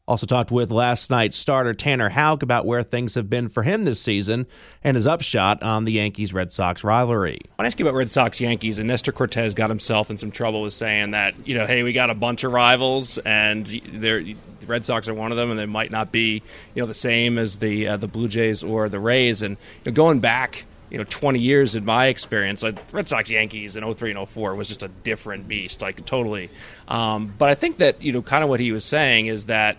Also 0.08 0.26
talked 0.26 0.52
with 0.52 0.72
last 0.72 1.12
night's 1.12 1.38
starter 1.38 1.74
Tanner 1.74 2.08
Houck 2.08 2.42
about 2.42 2.66
where 2.66 2.82
things 2.82 3.16
have 3.16 3.30
been 3.30 3.50
for 3.50 3.64
him 3.64 3.84
this 3.84 4.00
season 4.00 4.48
and 4.82 4.96
his 4.96 5.06
upshot 5.06 5.62
on 5.64 5.84
the 5.84 5.92
Yankees 5.92 6.34
Red 6.34 6.50
Sox 6.50 6.82
rivalry. 6.82 7.42
I 7.44 7.52
want 7.52 7.60
to 7.60 7.66
ask 7.66 7.78
you 7.78 7.86
about 7.86 7.98
Red 7.98 8.10
Sox 8.10 8.40
Yankees, 8.40 8.80
and 8.80 8.88
Nestor 8.88 9.12
Cortes 9.12 9.54
got 9.54 9.70
himself 9.70 10.10
in 10.10 10.18
some 10.18 10.32
trouble 10.32 10.62
with 10.62 10.72
saying 10.72 11.12
that 11.12 11.36
you 11.46 11.56
know, 11.56 11.66
hey, 11.66 11.84
we 11.84 11.92
got 11.92 12.10
a 12.10 12.16
bunch 12.16 12.46
of 12.46 12.54
rivals, 12.54 13.18
and 13.18 13.66
the 13.66 14.38
Red 14.66 14.86
Sox 14.86 15.10
are 15.10 15.14
one 15.14 15.32
of 15.32 15.38
them, 15.38 15.50
and 15.50 15.60
they 15.60 15.66
might 15.66 15.92
not 15.92 16.14
be 16.14 16.42
you 16.74 16.82
know 16.82 16.86
the 16.86 16.94
same 16.94 17.38
as 17.38 17.58
the 17.58 17.88
uh, 17.88 17.98
the 17.98 18.08
Blue 18.08 18.30
Jays 18.30 18.64
or 18.64 18.88
the 18.88 19.02
Rays, 19.02 19.42
and 19.42 19.58
you 19.84 19.92
know, 19.92 19.96
going 19.96 20.22
back 20.22 20.66
you 20.90 20.98
know 20.98 21.04
20 21.04 21.38
years 21.38 21.76
in 21.76 21.84
my 21.84 22.06
experience 22.06 22.64
like 22.64 22.78
red 22.94 23.10
sox 23.10 23.30
yankees 23.30 23.76
in 23.76 23.94
03 23.94 24.14
and 24.14 24.30
04 24.30 24.56
was 24.56 24.70
just 24.70 24.84
a 24.84 24.88
different 24.88 25.46
beast 25.46 25.82
like 25.82 26.06
totally 26.06 26.50
um, 26.88 27.34
but 27.38 27.50
i 27.50 27.56
think 27.56 27.80
that 27.80 28.02
you 28.02 28.14
know 28.14 28.22
kind 28.22 28.42
of 28.42 28.50
what 28.50 28.62
he 28.62 28.72
was 28.72 28.86
saying 28.86 29.28
is 29.28 29.48
that 29.48 29.76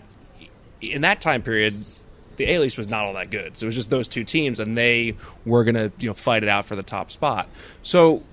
in 0.81 1.01
that 1.01 1.21
time 1.21 1.41
period, 1.41 1.75
the 2.37 2.49
A 2.51 2.59
was 2.59 2.89
not 2.89 3.05
all 3.05 3.13
that 3.13 3.29
good. 3.29 3.57
So 3.57 3.65
it 3.65 3.67
was 3.67 3.75
just 3.75 3.89
those 3.89 4.07
two 4.07 4.23
teams, 4.23 4.59
and 4.59 4.75
they 4.75 5.15
were 5.45 5.63
going 5.63 5.75
to 5.75 5.91
you 5.99 6.07
know 6.07 6.13
fight 6.13 6.43
it 6.43 6.49
out 6.49 6.65
for 6.65 6.75
the 6.75 6.83
top 6.83 7.11
spot. 7.11 7.49
So 7.83 8.23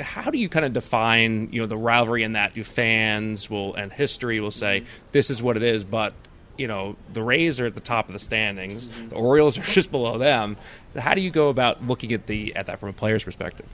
how 0.00 0.30
do 0.30 0.38
you 0.38 0.48
kind 0.48 0.66
of 0.66 0.72
define 0.72 1.48
you 1.52 1.60
know 1.60 1.66
the 1.66 1.76
rivalry 1.76 2.22
in 2.22 2.32
that? 2.32 2.56
You 2.56 2.64
fans 2.64 3.48
will 3.48 3.74
and 3.74 3.92
history 3.92 4.40
will 4.40 4.50
say 4.50 4.84
this 5.12 5.30
is 5.30 5.42
what 5.42 5.56
it 5.56 5.62
is, 5.62 5.84
but 5.84 6.12
you 6.56 6.66
know 6.66 6.96
the 7.12 7.22
Rays 7.22 7.60
are 7.60 7.66
at 7.66 7.74
the 7.74 7.80
top 7.80 8.08
of 8.08 8.12
the 8.12 8.18
standings, 8.18 8.88
the 9.08 9.16
Orioles 9.16 9.56
are 9.56 9.62
just 9.72 9.90
below 9.90 10.18
them. 10.18 10.56
How 10.96 11.14
do 11.14 11.20
you 11.20 11.30
go 11.30 11.48
about 11.48 11.86
looking 11.86 12.12
at 12.12 12.26
the 12.26 12.54
at 12.56 12.66
that 12.66 12.80
from 12.80 12.88
a 12.88 12.92
player's 12.92 13.22
perspective? 13.22 13.66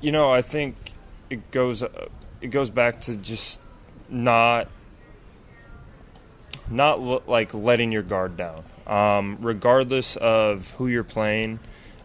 You 0.00 0.10
know, 0.12 0.30
I 0.30 0.42
think 0.42 0.74
it 1.30 1.50
goes 1.52 1.82
it 2.40 2.48
goes 2.48 2.70
back 2.70 3.02
to 3.02 3.16
just 3.16 3.60
not 4.08 4.68
not 6.70 7.28
like 7.28 7.54
letting 7.54 7.92
your 7.92 8.02
guard 8.02 8.36
down, 8.36 8.64
um, 8.86 9.38
regardless 9.40 10.16
of 10.16 10.70
who 10.70 10.86
you're 10.86 11.04
playing. 11.04 11.60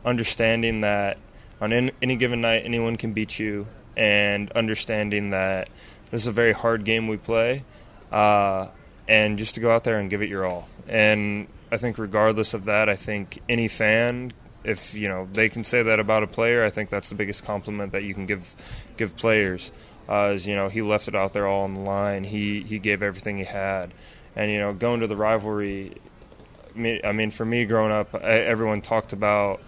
Understanding 0.06 0.82
that 0.82 1.18
on 1.62 1.74
in, 1.74 1.92
any 2.02 2.16
given 2.16 2.42
night, 2.42 2.64
anyone 2.66 2.96
can 2.96 3.14
beat 3.14 3.38
you, 3.38 3.68
and 3.98 4.52
understanding 4.52 5.32
that 5.32 5.70
this 6.12 6.22
is 6.22 6.28
a 6.28 6.32
very 6.32 6.54
hard 6.54 6.84
game 6.84 7.08
we 7.08 7.18
play, 7.18 7.64
uh, 8.12 8.68
and 9.08 9.38
just 9.38 9.56
to 9.56 9.62
go 9.62 9.72
out 9.72 9.84
there 9.84 10.00
and 10.00 10.10
give 10.10 10.22
it 10.22 10.30
your 10.30 10.46
all. 10.46 10.68
And 10.88 11.48
I 11.72 11.78
think, 11.78 11.98
regardless 11.98 12.54
of 12.54 12.66
that, 12.66 12.90
I 12.90 12.96
think 12.96 13.42
any 13.48 13.68
fan, 13.68 14.34
if 14.64 14.96
you 14.96 15.08
know 15.08 15.28
they 15.32 15.50
can 15.50 15.64
say 15.64 15.84
that 15.84 16.00
about 16.00 16.24
a 16.24 16.28
player, 16.28 16.64
I 16.64 16.70
think 16.70 16.90
that's 16.90 17.10
the 17.10 17.16
biggest 17.16 17.44
compliment 17.44 17.92
that 17.92 18.04
you 18.04 18.14
can 18.14 18.26
give 18.26 18.56
give 18.98 19.16
players. 19.16 19.72
Uh, 20.08 20.36
you 20.40 20.56
know 20.56 20.70
he 20.70 20.82
left 20.82 21.08
it 21.08 21.16
out 21.16 21.34
there 21.34 21.46
all 21.46 21.64
on 21.64 21.74
the 21.76 21.82
line. 21.82 22.24
He 22.24 22.64
he 22.64 22.80
gave 22.80 23.04
everything 23.04 23.38
he 23.38 23.44
had, 23.44 23.94
and 24.36 24.52
you 24.52 24.60
know 24.60 24.74
going 24.74 25.02
to 25.02 25.08
the 25.08 25.18
rivalry. 25.18 25.96
I 26.76 27.12
mean, 27.12 27.32
for 27.32 27.46
me 27.46 27.66
growing 27.66 27.92
up, 27.92 28.14
everyone 28.16 28.82
talked 28.82 29.12
about 29.12 29.60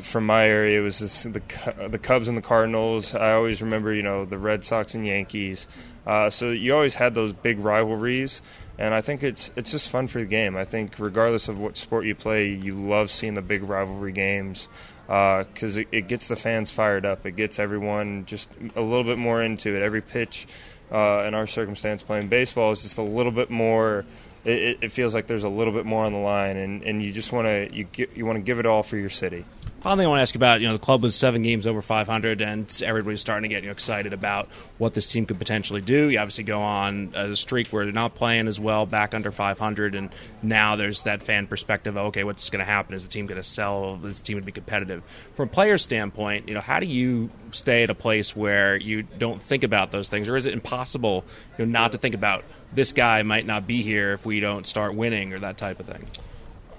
from 0.00 0.24
my 0.24 0.46
area, 0.46 0.80
it 0.80 0.82
was 0.82 1.00
this, 1.00 1.24
the 1.24 1.42
the 1.88 1.98
Cubs 1.98 2.28
and 2.28 2.36
the 2.36 2.42
Cardinals. 2.42 3.14
I 3.14 3.32
always 3.32 3.60
remember, 3.60 3.92
you 3.92 4.02
know, 4.02 4.24
the 4.24 4.38
Red 4.38 4.64
Sox 4.64 4.94
and 4.94 5.06
Yankees. 5.06 5.68
Uh, 6.06 6.30
so 6.30 6.50
you 6.50 6.74
always 6.74 6.94
had 6.94 7.14
those 7.14 7.32
big 7.32 7.58
rivalries, 7.58 8.40
and 8.78 8.94
I 8.94 9.02
think 9.02 9.22
it's 9.22 9.50
it's 9.54 9.70
just 9.70 9.90
fun 9.90 10.08
for 10.08 10.18
the 10.18 10.26
game. 10.26 10.56
I 10.56 10.64
think 10.64 10.98
regardless 10.98 11.48
of 11.48 11.58
what 11.58 11.76
sport 11.76 12.06
you 12.06 12.14
play, 12.14 12.48
you 12.48 12.74
love 12.74 13.10
seeing 13.10 13.34
the 13.34 13.42
big 13.42 13.62
rivalry 13.62 14.12
games 14.12 14.68
because 15.06 15.76
uh, 15.76 15.80
it, 15.80 15.88
it, 15.92 16.08
gets 16.08 16.28
the 16.28 16.36
fans 16.36 16.70
fired 16.70 17.04
up. 17.04 17.26
It 17.26 17.32
gets 17.32 17.58
everyone 17.58 18.24
just 18.24 18.48
a 18.74 18.80
little 18.80 19.04
bit 19.04 19.18
more 19.18 19.42
into 19.42 19.76
it. 19.76 19.82
Every 19.82 20.00
pitch, 20.00 20.46
uh, 20.92 21.24
in 21.26 21.34
our 21.34 21.46
circumstance, 21.46 22.02
playing 22.02 22.28
baseball 22.28 22.70
is 22.72 22.82
just 22.82 22.98
a 22.98 23.02
little 23.02 23.32
bit 23.32 23.50
more. 23.50 24.04
It, 24.44 24.78
it 24.82 24.92
feels 24.92 25.14
like 25.14 25.26
there's 25.26 25.44
a 25.44 25.48
little 25.48 25.72
bit 25.72 25.86
more 25.86 26.04
on 26.04 26.12
the 26.12 26.18
line, 26.18 26.56
and, 26.56 26.82
and 26.82 27.02
you 27.02 27.12
just 27.12 27.32
want 27.32 27.46
to 27.46 27.68
you 27.72 27.86
you 28.14 28.26
want 28.26 28.36
to 28.36 28.42
give 28.42 28.58
it 28.58 28.66
all 28.66 28.82
for 28.82 28.96
your 28.96 29.10
city. 29.10 29.44
Final 29.82 29.96
thing 29.96 30.06
I 30.06 30.08
want 30.10 30.18
to 30.18 30.22
ask 30.22 30.36
about, 30.36 30.60
you 30.60 30.68
know, 30.68 30.74
the 30.74 30.78
club 30.78 31.02
was 31.02 31.16
seven 31.16 31.42
games 31.42 31.66
over 31.66 31.82
500, 31.82 32.40
and 32.40 32.82
everybody's 32.84 33.20
starting 33.20 33.50
to 33.50 33.52
get 33.52 33.64
you 33.64 33.68
know, 33.68 33.72
excited 33.72 34.12
about 34.12 34.46
what 34.78 34.94
this 34.94 35.08
team 35.08 35.26
could 35.26 35.40
potentially 35.40 35.80
do. 35.80 36.08
You 36.08 36.20
obviously 36.20 36.44
go 36.44 36.62
on 36.62 37.10
a 37.16 37.34
streak 37.34 37.66
where 37.70 37.84
they're 37.84 37.92
not 37.92 38.14
playing 38.14 38.46
as 38.46 38.60
well, 38.60 38.86
back 38.86 39.12
under 39.12 39.32
500, 39.32 39.96
and 39.96 40.10
now 40.40 40.76
there's 40.76 41.02
that 41.02 41.20
fan 41.20 41.48
perspective. 41.48 41.96
Of, 41.96 42.06
okay, 42.06 42.22
what's 42.22 42.48
going 42.48 42.60
to 42.60 42.64
happen? 42.64 42.94
Is 42.94 43.02
the 43.02 43.08
team 43.08 43.26
going 43.26 43.42
to 43.42 43.48
sell? 43.48 43.98
Is 44.04 44.18
the 44.18 44.24
team 44.24 44.34
going 44.34 44.42
to 44.42 44.46
be 44.46 44.52
competitive? 44.52 45.02
From 45.34 45.48
a 45.48 45.52
player 45.52 45.78
standpoint, 45.78 46.46
you 46.46 46.54
know, 46.54 46.60
how 46.60 46.78
do 46.78 46.86
you 46.86 47.30
stay 47.50 47.82
at 47.82 47.90
a 47.90 47.94
place 47.94 48.36
where 48.36 48.76
you 48.76 49.02
don't 49.02 49.42
think 49.42 49.64
about 49.64 49.90
those 49.90 50.08
things, 50.08 50.28
or 50.28 50.36
is 50.36 50.46
it 50.46 50.52
impossible, 50.52 51.24
you 51.58 51.66
know, 51.66 51.72
not 51.72 51.90
to 51.90 51.98
think 51.98 52.14
about 52.14 52.44
this 52.74 52.92
guy 52.92 53.22
might 53.22 53.46
not 53.46 53.66
be 53.66 53.82
here 53.82 54.12
if 54.12 54.24
we 54.24 54.40
don't 54.40 54.66
start 54.66 54.94
winning 54.94 55.32
or 55.32 55.38
that 55.40 55.58
type 55.58 55.80
of 55.80 55.86
thing? 55.86 56.06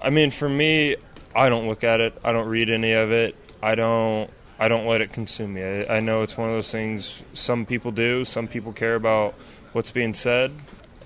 I 0.02 0.10
mean, 0.10 0.30
for 0.30 0.48
me, 0.48 0.96
I 1.34 1.48
don't 1.48 1.66
look 1.66 1.84
at 1.84 2.00
it. 2.00 2.14
I 2.22 2.32
don't 2.32 2.48
read 2.48 2.70
any 2.70 2.92
of 2.92 3.10
it. 3.10 3.34
I 3.62 3.74
don't. 3.74 4.30
I 4.58 4.68
don't 4.68 4.86
let 4.86 5.00
it 5.00 5.12
consume 5.12 5.54
me. 5.54 5.62
I, 5.62 5.96
I 5.96 6.00
know 6.00 6.22
it's 6.22 6.36
one 6.36 6.48
of 6.48 6.54
those 6.54 6.70
things. 6.70 7.22
Some 7.32 7.66
people 7.66 7.90
do. 7.90 8.24
Some 8.24 8.46
people 8.46 8.72
care 8.72 8.94
about 8.94 9.34
what's 9.72 9.90
being 9.90 10.14
said. 10.14 10.52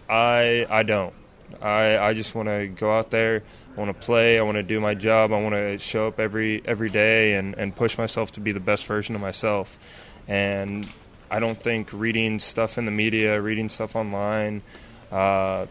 I 0.08 0.66
I 0.68 0.82
don't. 0.82 1.14
I 1.62 1.98
I 1.98 2.14
just 2.14 2.34
want 2.34 2.48
to 2.48 2.66
go 2.68 2.96
out 2.96 3.10
there. 3.10 3.42
I 3.76 3.80
want 3.80 3.98
to 3.98 4.06
play. 4.06 4.38
I 4.38 4.42
want 4.42 4.56
to 4.56 4.62
do 4.62 4.80
my 4.80 4.94
job. 4.94 5.32
I 5.32 5.40
want 5.40 5.54
to 5.54 5.78
show 5.78 6.08
up 6.08 6.20
every 6.20 6.62
every 6.64 6.90
day 6.90 7.34
and 7.34 7.54
and 7.54 7.74
push 7.74 7.96
myself 7.96 8.32
to 8.32 8.40
be 8.40 8.52
the 8.52 8.60
best 8.60 8.86
version 8.86 9.14
of 9.14 9.20
myself. 9.20 9.78
And 10.26 10.86
I 11.30 11.40
don't 11.40 11.60
think 11.60 11.92
reading 11.92 12.38
stuff 12.38 12.78
in 12.78 12.84
the 12.84 12.90
media, 12.90 13.40
reading 13.40 13.68
stuff 13.68 13.96
online, 13.96 14.62
uh, 15.12 15.66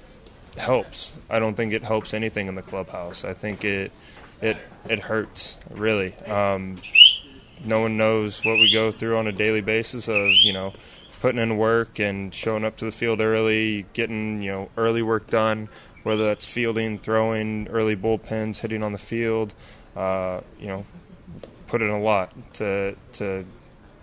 helps. 0.58 1.14
I 1.30 1.40
don't 1.40 1.56
think 1.56 1.74
it 1.74 1.84
helps 1.84 2.14
anything 2.14 2.48
in 2.48 2.56
the 2.56 2.62
clubhouse. 2.62 3.24
I 3.24 3.34
think 3.34 3.64
it 3.64 3.92
it 4.42 4.58
it 4.90 5.00
hurts 5.00 5.58
really. 5.70 6.16
Um, 6.26 6.82
no 7.64 7.82
one 7.82 7.98
knows 7.98 8.44
what 8.44 8.54
we 8.54 8.72
go 8.72 8.92
through 8.92 9.18
on 9.18 9.28
a 9.28 9.32
daily 9.32 9.62
basis 9.62 10.08
of 10.08 10.30
you 10.44 10.54
know 10.54 10.74
putting 11.20 11.42
in 11.42 11.58
work 11.58 12.00
and 12.00 12.34
showing 12.34 12.64
up 12.64 12.78
to 12.78 12.86
the 12.86 12.92
field 12.92 13.22
early, 13.22 13.86
getting 13.94 14.42
you 14.42 14.52
know 14.52 14.70
early 14.78 15.02
work 15.02 15.28
done, 15.28 15.70
whether 16.04 16.26
that's 16.26 16.46
fielding, 16.46 17.00
throwing, 17.00 17.68
early 17.70 17.96
bullpens, 17.96 18.60
hitting 18.60 18.84
on 18.84 18.92
the 18.92 19.00
field. 19.00 19.54
Uh, 19.96 20.42
you 20.60 20.68
know, 20.68 20.86
put 21.68 21.82
in 21.82 21.90
a 21.90 22.00
lot 22.00 22.32
to 22.54 22.96
to 23.14 23.46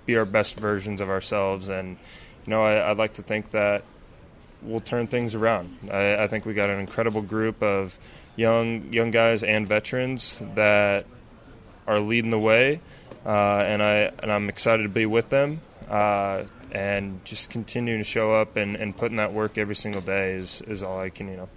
be 0.07 0.17
our 0.17 0.25
best 0.25 0.59
versions 0.59 1.01
of 1.01 1.09
ourselves, 1.09 1.69
and 1.69 1.97
you 2.47 2.51
know 2.51 2.63
I, 2.63 2.91
I'd 2.91 2.99
like 2.99 3.15
to 3.15 3.23
think 3.23 3.51
that 3.53 3.85
we'll 4.63 4.81
turn 4.81 5.07
things 5.07 5.35
around. 5.35 5.91
I, 5.91 6.25
I 6.25 6.29
think 6.29 6.45
we 6.47 6.55
got 6.55 6.71
an 6.71 6.81
incredible 6.81 7.23
group 7.23 7.63
of 7.63 7.99
young 8.37 8.93
young 8.93 9.11
guys 9.11 9.43
and 9.43 9.69
veterans 9.69 10.41
that 10.55 11.07
are 11.87 12.01
leading 12.01 12.31
the 12.31 12.39
way, 12.39 12.81
uh, 13.25 13.65
and 13.67 13.83
I 13.83 14.13
and 14.19 14.33
I'm 14.33 14.49
excited 14.49 14.83
to 14.85 14.89
be 14.89 15.07
with 15.07 15.29
them. 15.29 15.61
Uh, 15.89 16.45
and 16.73 17.25
just 17.25 17.51
continuing 17.51 18.01
to 18.01 18.05
show 18.05 18.33
up 18.33 18.57
and, 18.57 18.75
and 18.75 18.97
putting 18.97 19.19
that 19.19 19.33
work 19.33 19.59
every 19.59 19.77
single 19.77 20.01
day 20.01 20.33
is, 20.33 20.61
is 20.63 20.83
all 20.83 20.99
I 20.99 21.09
can 21.09 21.29
you 21.29 21.37
know 21.37 21.49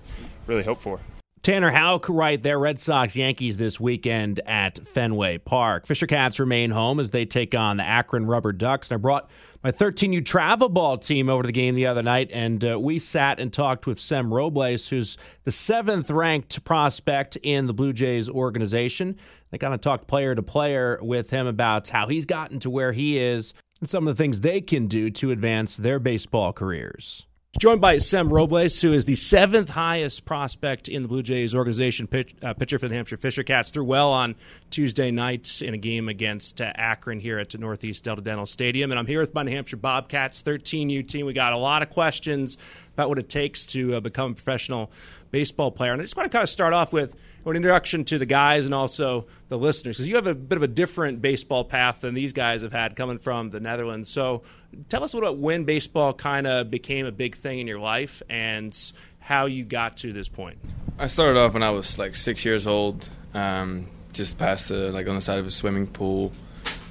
really 0.46 0.64
hope 0.64 0.82
for. 0.82 1.00
Tanner 1.48 1.72
Houck 1.72 2.10
right 2.10 2.44
there. 2.44 2.60
Red 2.60 2.78
Sox 2.78 3.16
Yankees 3.16 3.56
this 3.56 3.80
weekend 3.80 4.42
at 4.46 4.86
Fenway 4.86 5.38
Park. 5.38 5.88
Fisher 5.88 6.06
Cats 6.06 6.42
remain 6.42 6.72
home 6.72 7.00
as 7.00 7.12
they 7.12 7.24
take 7.24 7.56
on 7.56 7.78
the 7.78 7.84
Akron 7.84 8.26
Rubber 8.26 8.52
Ducks. 8.52 8.92
And 8.92 8.98
I 8.98 9.02
brought 9.02 9.32
my 9.64 9.72
13U 9.72 10.26
travel 10.26 10.68
ball 10.68 10.98
team 10.98 11.30
over 11.30 11.44
to 11.44 11.48
the 11.48 11.54
game 11.54 11.76
the 11.76 11.86
other 11.86 12.04
night, 12.04 12.32
and 12.34 12.66
uh, 12.66 12.78
we 12.78 13.00
sat 13.00 13.40
and 13.40 13.54
talked 13.54 13.88
with 13.88 13.98
Sem 13.98 14.30
Robberse, 14.30 14.90
who's 14.90 15.18
the 15.46 15.54
seventh 15.54 16.12
ranked 16.12 16.66
prospect 16.66 17.38
in 17.38 17.66
the 17.66 17.74
Blue 17.74 17.94
Jays 17.94 18.30
organization. 18.30 19.16
They 19.52 19.58
kind 19.58 19.74
of 19.74 19.80
talked 19.80 20.06
player 20.06 20.36
to 20.36 20.44
player 20.44 21.00
with 21.02 21.30
him 21.30 21.48
about 21.48 21.88
how 21.88 22.08
he's 22.08 22.26
gotten 22.26 22.60
to 22.60 22.70
where 22.70 22.92
he 22.92 23.20
is 23.20 23.54
and 23.80 23.90
some 23.90 24.06
of 24.06 24.18
the 24.18 24.22
things 24.22 24.42
they 24.42 24.60
can 24.60 24.88
do 24.88 25.10
to 25.12 25.32
advance 25.32 25.78
their 25.78 26.00
baseball 26.00 26.52
careers. 26.52 27.27
Joined 27.60 27.82
by 27.82 27.98
Sem 27.98 28.30
Robberse, 28.30 28.84
who 28.84 28.94
is 28.94 29.06
the 29.06 29.16
seventh 29.16 29.70
highest 29.70 30.26
prospect 30.26 30.88
in 30.88 31.02
the 31.02 31.08
Blue 31.08 31.24
Jays 31.24 31.56
organization, 31.56 32.06
pitch, 32.06 32.36
uh, 32.44 32.54
pitcher 32.54 32.78
for 32.78 32.88
the 32.88 32.94
Hampshire 32.94 33.18
Fisher 33.18 33.42
Cats. 33.42 33.72
Threw 33.72 33.84
well 33.84 34.12
on 34.12 34.36
Tuesday 34.70 35.10
night 35.10 35.64
in 35.64 35.74
a 35.74 35.78
game 35.78 36.08
against 36.08 36.62
uh, 36.62 36.72
Akron 36.76 37.20
here 37.20 37.40
at 37.40 37.58
Northeast 37.60 38.04
Delta 38.04 38.22
Dental 38.22 38.46
Stadium. 38.46 38.92
And 38.92 39.00
I'm 39.00 39.08
here 39.08 39.20
with 39.20 39.34
my 39.34 39.42
New 39.42 39.50
Hampshire 39.50 39.76
Bobcats 39.76 40.44
13U 40.44 41.08
team. 41.08 41.26
We 41.26 41.34
got 41.34 41.54
a 41.54 41.58
lot 41.58 41.82
of 41.82 41.90
questions 41.90 42.60
about 42.94 43.10
what 43.10 43.18
it 43.18 43.28
takes 43.28 43.66
to 43.66 43.96
uh, 43.96 44.00
become 44.02 44.34
a 44.34 44.36
professional 44.36 44.92
baseball 45.32 45.72
player. 45.72 45.94
And 45.94 46.00
I 46.00 46.06
just 46.06 46.16
want 46.16 46.32
to 46.32 46.36
kind 46.36 46.44
of 46.44 46.50
start 46.50 46.74
off 46.74 46.94
with 46.94 47.16
an 47.52 47.58
introduction 47.58 48.04
to 48.06 48.18
the 48.18 48.26
guys 48.26 48.66
and 48.66 48.74
also 48.74 49.26
the 49.48 49.58
listeners 49.58 49.98
because 49.98 50.10
you 50.10 50.16
have 50.16 50.28
a 50.28 50.36
bit 50.36 50.58
of 50.58 50.64
a 50.64 50.68
different 50.68 51.22
baseball 51.22 51.64
path 51.64 52.02
than 52.02 52.14
these 52.14 52.34
guys 52.34 52.62
have 52.62 52.74
had 52.74 52.96
coming 52.96 53.18
from 53.18 53.50
the 53.50 53.60
Netherlands. 53.60 54.10
So 54.10 54.44
tell 54.90 55.04
us 55.04 55.14
about 55.14 55.38
when 55.38 55.64
baseball 55.64 56.14
kind 56.14 56.48
of 56.48 56.70
became 56.70 57.06
a 57.06 57.12
big 57.12 57.36
thing 57.36 57.60
in 57.60 57.68
your 57.68 57.80
life 57.80 58.22
and 58.30 58.76
how 59.20 59.46
you 59.46 59.64
got 59.64 59.98
to 59.98 60.14
this 60.14 60.30
point. 60.30 60.58
I 61.00 61.08
started 61.08 61.40
off 61.40 61.54
when 61.54 61.64
I 61.64 61.70
was 61.70 61.98
like 61.98 62.16
six 62.16 62.44
years 62.46 62.68
old, 62.68 63.08
um, 63.34 63.88
just 64.14 64.38
past 64.38 64.70
the, 64.70 64.92
like 64.92 65.08
on 65.08 65.16
the 65.16 65.22
side 65.22 65.40
of 65.40 65.46
a 65.46 65.52
swimming 65.52 65.88
pool. 65.88 66.32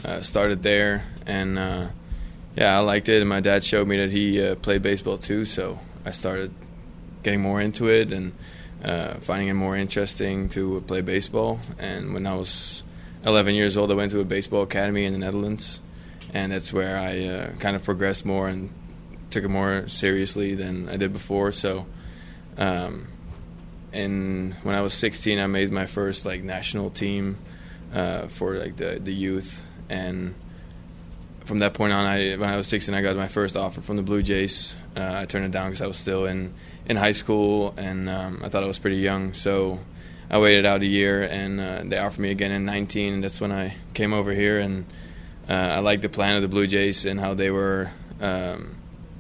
Uh, 0.05 0.21
started 0.21 0.63
there 0.63 1.05
and 1.27 1.59
uh, 1.59 1.89
yeah, 2.57 2.77
I 2.77 2.81
liked 2.81 3.09
it. 3.09 3.21
And 3.21 3.29
my 3.29 3.41
dad 3.41 3.65
showed 3.65 3.89
me 3.89 3.99
that 3.99 4.11
he 4.11 4.43
uh, 4.43 4.55
played 4.55 4.83
baseball 4.83 5.19
too, 5.19 5.45
so 5.45 5.79
I 6.05 6.13
started 6.13 6.55
getting 7.23 7.41
more 7.41 7.61
into 7.61 7.89
it 7.89 8.13
and 8.13 8.33
uh, 8.87 9.15
finding 9.21 9.49
it 9.49 9.55
more 9.55 9.77
interesting 9.77 10.49
to 10.51 10.81
play 10.87 11.01
baseball. 11.01 11.59
And 11.79 12.15
when 12.15 12.27
I 12.27 12.35
was 12.35 12.85
11 13.25 13.57
years 13.57 13.77
old, 13.77 13.91
I 13.91 13.95
went 13.95 14.13
to 14.13 14.21
a 14.21 14.25
baseball 14.25 14.63
academy 14.63 15.05
in 15.05 15.13
the 15.13 15.19
Netherlands, 15.19 15.81
and 16.33 16.53
that's 16.53 16.73
where 16.73 16.97
I 16.97 17.25
uh, 17.27 17.53
kind 17.57 17.75
of 17.75 17.83
progressed 17.83 18.25
more 18.25 18.49
and 18.49 18.71
took 19.31 19.43
it 19.43 19.49
more 19.49 19.89
seriously 19.89 20.55
than 20.55 20.89
I 20.89 20.97
did 20.97 21.13
before. 21.13 21.51
So, 21.51 21.87
um, 22.57 23.09
and 23.93 24.55
when 24.63 24.77
I 24.77 24.83
was 24.83 24.95
16, 24.95 25.41
I 25.41 25.49
made 25.49 25.73
my 25.73 25.87
first 25.87 26.25
like 26.25 26.45
national 26.45 26.91
team 26.91 27.39
uh, 27.93 28.29
for 28.29 28.57
like 28.57 28.77
the 28.77 29.01
the 29.03 29.13
youth, 29.13 29.65
and 29.89 30.35
from 31.45 31.59
that 31.59 31.75
point 31.75 31.93
on, 31.93 32.07
I 32.07 32.37
when 32.37 32.49
I 32.49 32.57
was 32.57 32.69
16, 32.69 32.95
I 32.95 33.03
got 33.03 33.17
my 33.17 33.29
first 33.29 33.57
offer 33.57 33.81
from 33.81 33.97
the 33.97 34.03
Blue 34.03 34.23
Jays. 34.23 34.77
Uh, 34.97 35.21
I 35.21 35.25
turned 35.27 35.45
it 35.45 35.51
down 35.51 35.71
because 35.71 35.83
I 35.83 35.87
was 35.87 35.99
still 35.99 36.25
in 36.25 36.55
in 36.87 36.97
high 36.97 37.13
school, 37.13 37.75
and 37.77 38.09
um, 38.09 38.41
I 38.43 38.49
thought 38.49 38.65
I 38.65 38.67
was 38.67 38.79
pretty 38.79 38.99
young. 38.99 39.35
So 39.35 39.81
I 40.31 40.39
waited 40.39 40.65
out 40.65 40.83
a 40.83 40.87
year, 40.87 41.23
and 41.23 41.61
uh, 41.61 41.83
they 41.85 41.99
offered 41.99 42.21
me 42.21 42.31
again 42.31 42.51
in 42.51 42.65
19, 42.65 43.15
and 43.15 43.25
that's 43.25 43.41
when 43.41 43.53
I 43.53 43.77
came 43.95 44.13
over 44.13 44.33
here. 44.33 44.59
And 44.59 44.87
uh, 45.49 45.53
I 45.53 45.79
liked 45.81 46.03
the 46.03 46.09
plan 46.09 46.37
of 46.37 46.43
the 46.43 46.49
Blue 46.49 46.67
Jays 46.67 47.05
and 47.05 47.21
how 47.21 47.35
they 47.35 47.51
were, 47.51 47.91
um, 48.21 48.77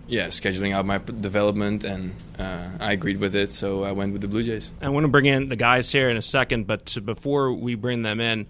yeah, 0.06 0.28
scheduling 0.28 0.75
out 0.75 0.87
my 0.87 0.99
development, 0.99 1.85
and 1.85 2.14
uh, 2.38 2.68
I 2.80 2.92
agreed 2.92 3.18
with 3.18 3.35
it. 3.35 3.52
So 3.52 3.85
I 3.85 3.92
went 3.92 4.12
with 4.12 4.23
the 4.23 4.28
Blue 4.28 4.42
Jays. 4.42 4.71
I 4.80 4.88
want 4.88 5.04
to 5.04 5.09
bring 5.09 5.26
in 5.26 5.49
the 5.49 5.56
guys 5.56 5.92
here 5.92 6.09
in 6.09 6.16
a 6.16 6.23
second, 6.23 6.66
but 6.66 6.97
before 7.04 7.52
we 7.52 7.75
bring 7.75 8.02
them 8.02 8.21
in 8.21 8.47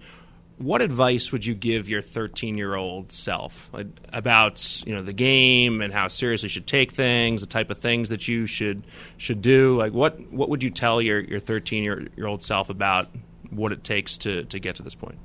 what 0.59 0.81
advice 0.81 1.33
would 1.33 1.45
you 1.45 1.55
give 1.55 1.89
your 1.89 2.01
13 2.01 2.57
year 2.57 2.75
old 2.75 3.13
self 3.13 3.71
about 4.13 4.83
you 4.87 4.95
know 4.95 5.03
the 5.03 5.13
game 5.13 5.83
and 5.83 5.93
how 5.93 6.09
seriously 6.09 6.47
you 6.47 6.51
should 6.51 6.67
take 6.67 6.93
things, 6.93 7.43
the 7.43 7.47
type 7.47 7.71
of 7.71 7.79
things 7.79 8.09
that 8.09 8.27
you 8.27 8.47
should 8.47 8.83
should 9.19 9.43
do? 9.43 9.77
Like 9.77 9.93
what 9.93 10.21
what 10.33 10.49
would 10.49 10.63
you 10.63 10.71
tell 10.71 11.03
your 11.03 11.21
your 11.21 11.41
13 11.41 11.83
year 11.83 12.09
old 12.25 12.43
self 12.43 12.71
about 12.71 13.09
what 13.51 13.73
it 13.73 13.85
takes 13.85 14.19
to 14.19 14.45
to 14.45 14.59
get 14.59 14.77
to 14.77 14.83
this 14.83 14.95
point? 14.95 15.19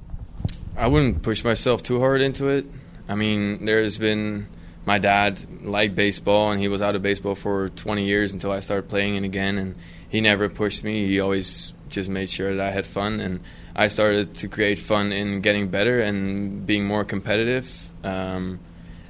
I 0.75 0.87
wouldn't 0.87 1.21
push 1.21 1.43
myself 1.43 1.83
too 1.83 1.99
hard 1.99 2.21
into 2.21 2.49
it. 2.49 2.65
I 3.07 3.15
mean, 3.15 3.65
there's 3.65 3.97
been 3.97 4.47
my 4.85 4.97
dad 4.97 5.63
liked 5.63 5.95
baseball 5.95 6.51
and 6.51 6.59
he 6.59 6.67
was 6.67 6.81
out 6.81 6.95
of 6.95 7.01
baseball 7.01 7.35
for 7.35 7.69
20 7.69 8.05
years 8.05 8.33
until 8.33 8.51
I 8.51 8.61
started 8.61 8.89
playing 8.89 9.15
it 9.15 9.23
again 9.23 9.57
and 9.57 9.75
he 10.09 10.21
never 10.21 10.49
pushed 10.49 10.83
me. 10.83 11.07
He 11.07 11.19
always 11.19 11.73
just 11.91 12.09
made 12.09 12.29
sure 12.29 12.55
that 12.55 12.65
I 12.65 12.71
had 12.71 12.85
fun 12.85 13.19
and 13.19 13.39
I 13.75 13.87
started 13.87 14.35
to 14.35 14.47
create 14.47 14.79
fun 14.79 15.11
in 15.11 15.41
getting 15.41 15.69
better 15.69 16.01
and 16.01 16.65
being 16.65 16.85
more 16.85 17.03
competitive. 17.03 17.89
Um, 18.03 18.59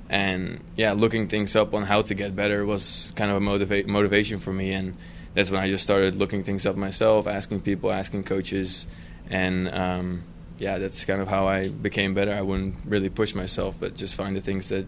and 0.09 0.59
yeah, 0.75 0.91
looking 0.91 1.27
things 1.27 1.55
up 1.55 1.73
on 1.73 1.83
how 1.83 2.01
to 2.01 2.13
get 2.13 2.35
better 2.35 2.65
was 2.65 3.11
kind 3.15 3.31
of 3.31 3.37
a 3.37 3.39
motiva- 3.39 3.87
motivation 3.87 4.39
for 4.39 4.51
me. 4.51 4.73
And 4.73 4.97
that's 5.33 5.49
when 5.49 5.61
I 5.61 5.69
just 5.69 5.83
started 5.83 6.15
looking 6.15 6.43
things 6.43 6.65
up 6.65 6.75
myself, 6.75 7.27
asking 7.27 7.61
people, 7.61 7.91
asking 7.91 8.23
coaches, 8.23 8.85
and 9.29 9.73
um, 9.73 10.23
yeah, 10.57 10.77
that's 10.77 11.05
kind 11.05 11.21
of 11.21 11.27
how 11.27 11.47
I 11.47 11.69
became 11.69 12.13
better. 12.13 12.33
I 12.33 12.41
wouldn't 12.41 12.75
really 12.85 13.09
push 13.09 13.33
myself, 13.33 13.75
but 13.79 13.95
just 13.95 14.15
find 14.15 14.35
the 14.35 14.41
things 14.41 14.69
that 14.69 14.85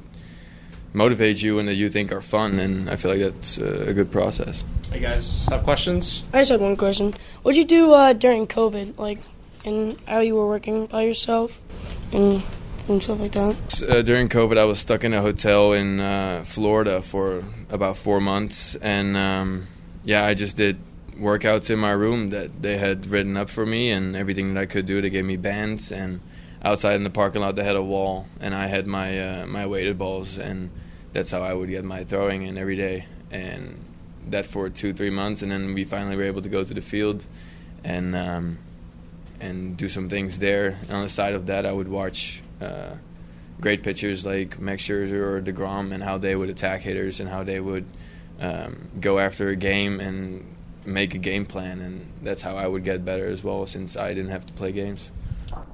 motivate 0.93 1.41
you 1.41 1.59
and 1.59 1.67
that 1.67 1.75
you 1.75 1.89
think 1.89 2.11
are 2.11 2.21
fun. 2.21 2.59
And 2.59 2.89
I 2.89 2.95
feel 2.95 3.11
like 3.11 3.21
that's 3.21 3.57
a 3.57 3.93
good 3.93 4.11
process. 4.11 4.63
Hey 4.91 4.99
guys, 4.99 5.45
have 5.49 5.63
questions? 5.63 6.23
I 6.33 6.41
just 6.41 6.51
had 6.51 6.61
one 6.61 6.75
question. 6.75 7.15
What 7.41 7.53
did 7.53 7.59
you 7.59 7.65
do 7.65 7.93
uh, 7.93 8.13
during 8.13 8.47
COVID? 8.47 8.97
Like, 8.97 9.19
and 9.65 9.97
how 10.07 10.19
you 10.19 10.35
were 10.35 10.47
working 10.47 10.85
by 10.85 11.03
yourself 11.03 11.61
and 12.11 12.43
and 12.87 13.01
stuff 13.01 13.19
like 13.19 13.31
that. 13.31 13.83
Uh, 13.87 14.01
during 14.01 14.27
COVID, 14.27 14.57
I 14.57 14.65
was 14.65 14.79
stuck 14.79 15.03
in 15.03 15.13
a 15.13 15.21
hotel 15.21 15.71
in 15.71 15.99
uh, 15.99 16.43
Florida 16.45 17.01
for 17.01 17.43
about 17.69 17.95
four 17.95 18.19
months, 18.19 18.75
and 18.75 19.15
um, 19.15 19.67
yeah, 20.03 20.25
I 20.25 20.33
just 20.33 20.57
did 20.57 20.77
workouts 21.17 21.69
in 21.69 21.79
my 21.79 21.91
room 21.91 22.29
that 22.29 22.61
they 22.61 22.77
had 22.77 23.07
written 23.07 23.37
up 23.37 23.49
for 23.49 23.65
me, 23.65 23.89
and 23.89 24.15
everything 24.15 24.53
that 24.53 24.59
I 24.59 24.65
could 24.65 24.85
do. 24.85 25.01
They 25.01 25.09
gave 25.09 25.25
me 25.25 25.37
bands, 25.37 25.91
and 25.91 26.19
outside 26.63 26.95
in 26.95 27.03
the 27.03 27.09
parking 27.09 27.41
lot 27.41 27.55
they 27.55 27.63
had 27.63 27.75
a 27.75 27.83
wall, 27.83 28.27
and 28.39 28.53
I 28.53 28.67
had 28.67 28.87
my 28.87 29.41
uh, 29.41 29.47
my 29.47 29.65
weighted 29.65 29.97
balls, 29.97 30.37
and 30.37 30.69
that's 31.11 31.31
how 31.31 31.41
I 31.41 31.53
would 31.53 31.69
get 31.69 31.83
my 31.83 32.03
throwing 32.03 32.43
in 32.43 32.57
every 32.57 32.75
day, 32.75 33.07
and 33.31 33.83
that 34.29 34.45
for 34.45 34.69
two 34.69 34.93
three 34.93 35.09
months, 35.09 35.41
and 35.41 35.51
then 35.51 35.73
we 35.73 35.83
finally 35.83 36.15
were 36.15 36.23
able 36.23 36.41
to 36.41 36.49
go 36.49 36.63
to 36.63 36.73
the 36.73 36.81
field, 36.81 37.25
and. 37.83 38.15
Um, 38.15 38.57
and 39.43 39.75
do 39.75 39.89
some 39.89 40.09
things 40.09 40.39
there. 40.39 40.77
And 40.87 40.91
on 40.91 41.03
the 41.03 41.09
side 41.09 41.33
of 41.33 41.47
that, 41.47 41.65
I 41.65 41.71
would 41.71 41.89
watch 41.89 42.41
uh, 42.61 42.95
great 43.59 43.83
pitchers 43.83 44.25
like 44.25 44.59
Max 44.59 44.83
Scherzer 44.83 45.21
or 45.21 45.41
Degrom 45.41 45.93
and 45.93 46.01
how 46.01 46.17
they 46.17 46.35
would 46.35 46.49
attack 46.49 46.81
hitters 46.81 47.19
and 47.19 47.29
how 47.29 47.43
they 47.43 47.59
would 47.59 47.85
um, 48.39 48.89
go 48.99 49.19
after 49.19 49.49
a 49.49 49.55
game 49.55 49.99
and 49.99 50.45
make 50.85 51.13
a 51.13 51.17
game 51.17 51.45
plan. 51.45 51.81
And 51.81 52.07
that's 52.21 52.41
how 52.41 52.55
I 52.55 52.67
would 52.67 52.83
get 52.85 53.03
better 53.03 53.27
as 53.27 53.43
well, 53.43 53.65
since 53.67 53.97
I 53.97 54.13
didn't 54.13 54.31
have 54.31 54.45
to 54.45 54.53
play 54.53 54.71
games. 54.71 55.11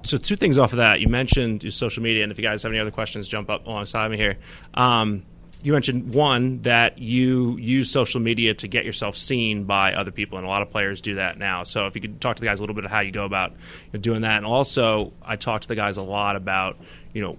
So 0.04 0.18
two 0.18 0.36
things 0.36 0.58
off 0.58 0.72
of 0.74 0.78
that. 0.78 1.02
You 1.02 1.08
mentioned 1.08 1.72
social 1.74 2.02
media, 2.04 2.24
and 2.24 2.32
if 2.32 2.38
you 2.38 2.44
guys 2.44 2.64
have 2.64 2.72
any 2.72 2.80
other 2.80 2.92
questions, 2.92 3.28
jump 3.28 3.50
up 3.50 3.68
alongside 3.68 4.10
me 4.12 4.18
here. 4.18 4.38
Um, 4.74 5.24
you 5.62 5.74
mentioned 5.74 6.14
one 6.14 6.62
that 6.62 7.00
you 7.00 7.58
use 7.58 7.92
social 7.92 8.22
media 8.22 8.54
to 8.54 8.68
get 8.68 8.86
yourself 8.86 9.18
seen 9.18 9.66
by 9.66 9.94
other 9.94 10.12
people, 10.12 10.38
and 10.38 10.48
a 10.48 10.50
lot 10.50 10.62
of 10.62 10.70
players 10.70 11.02
do 11.02 11.16
that 11.16 11.38
now. 11.38 11.64
So 11.64 11.86
if 11.86 11.96
you 11.96 12.02
could 12.02 12.22
talk 12.22 12.38
to 12.38 12.40
the 12.40 12.46
guys 12.46 12.60
a 12.60 12.64
little 12.64 12.76
bit 12.76 12.86
of 12.86 12.92
how 12.92 13.02
you 13.02 13.12
go 13.12 13.26
about 13.26 13.54
doing 14.00 14.22
that, 14.22 14.38
and 14.38 14.46
also 14.46 15.12
I 15.22 15.36
talk 15.36 15.62
to 15.62 15.68
the 15.68 15.76
guys 15.76 15.98
a 15.98 16.02
lot 16.02 16.38
about 16.38 16.78
you 17.14 17.22
know 17.22 17.38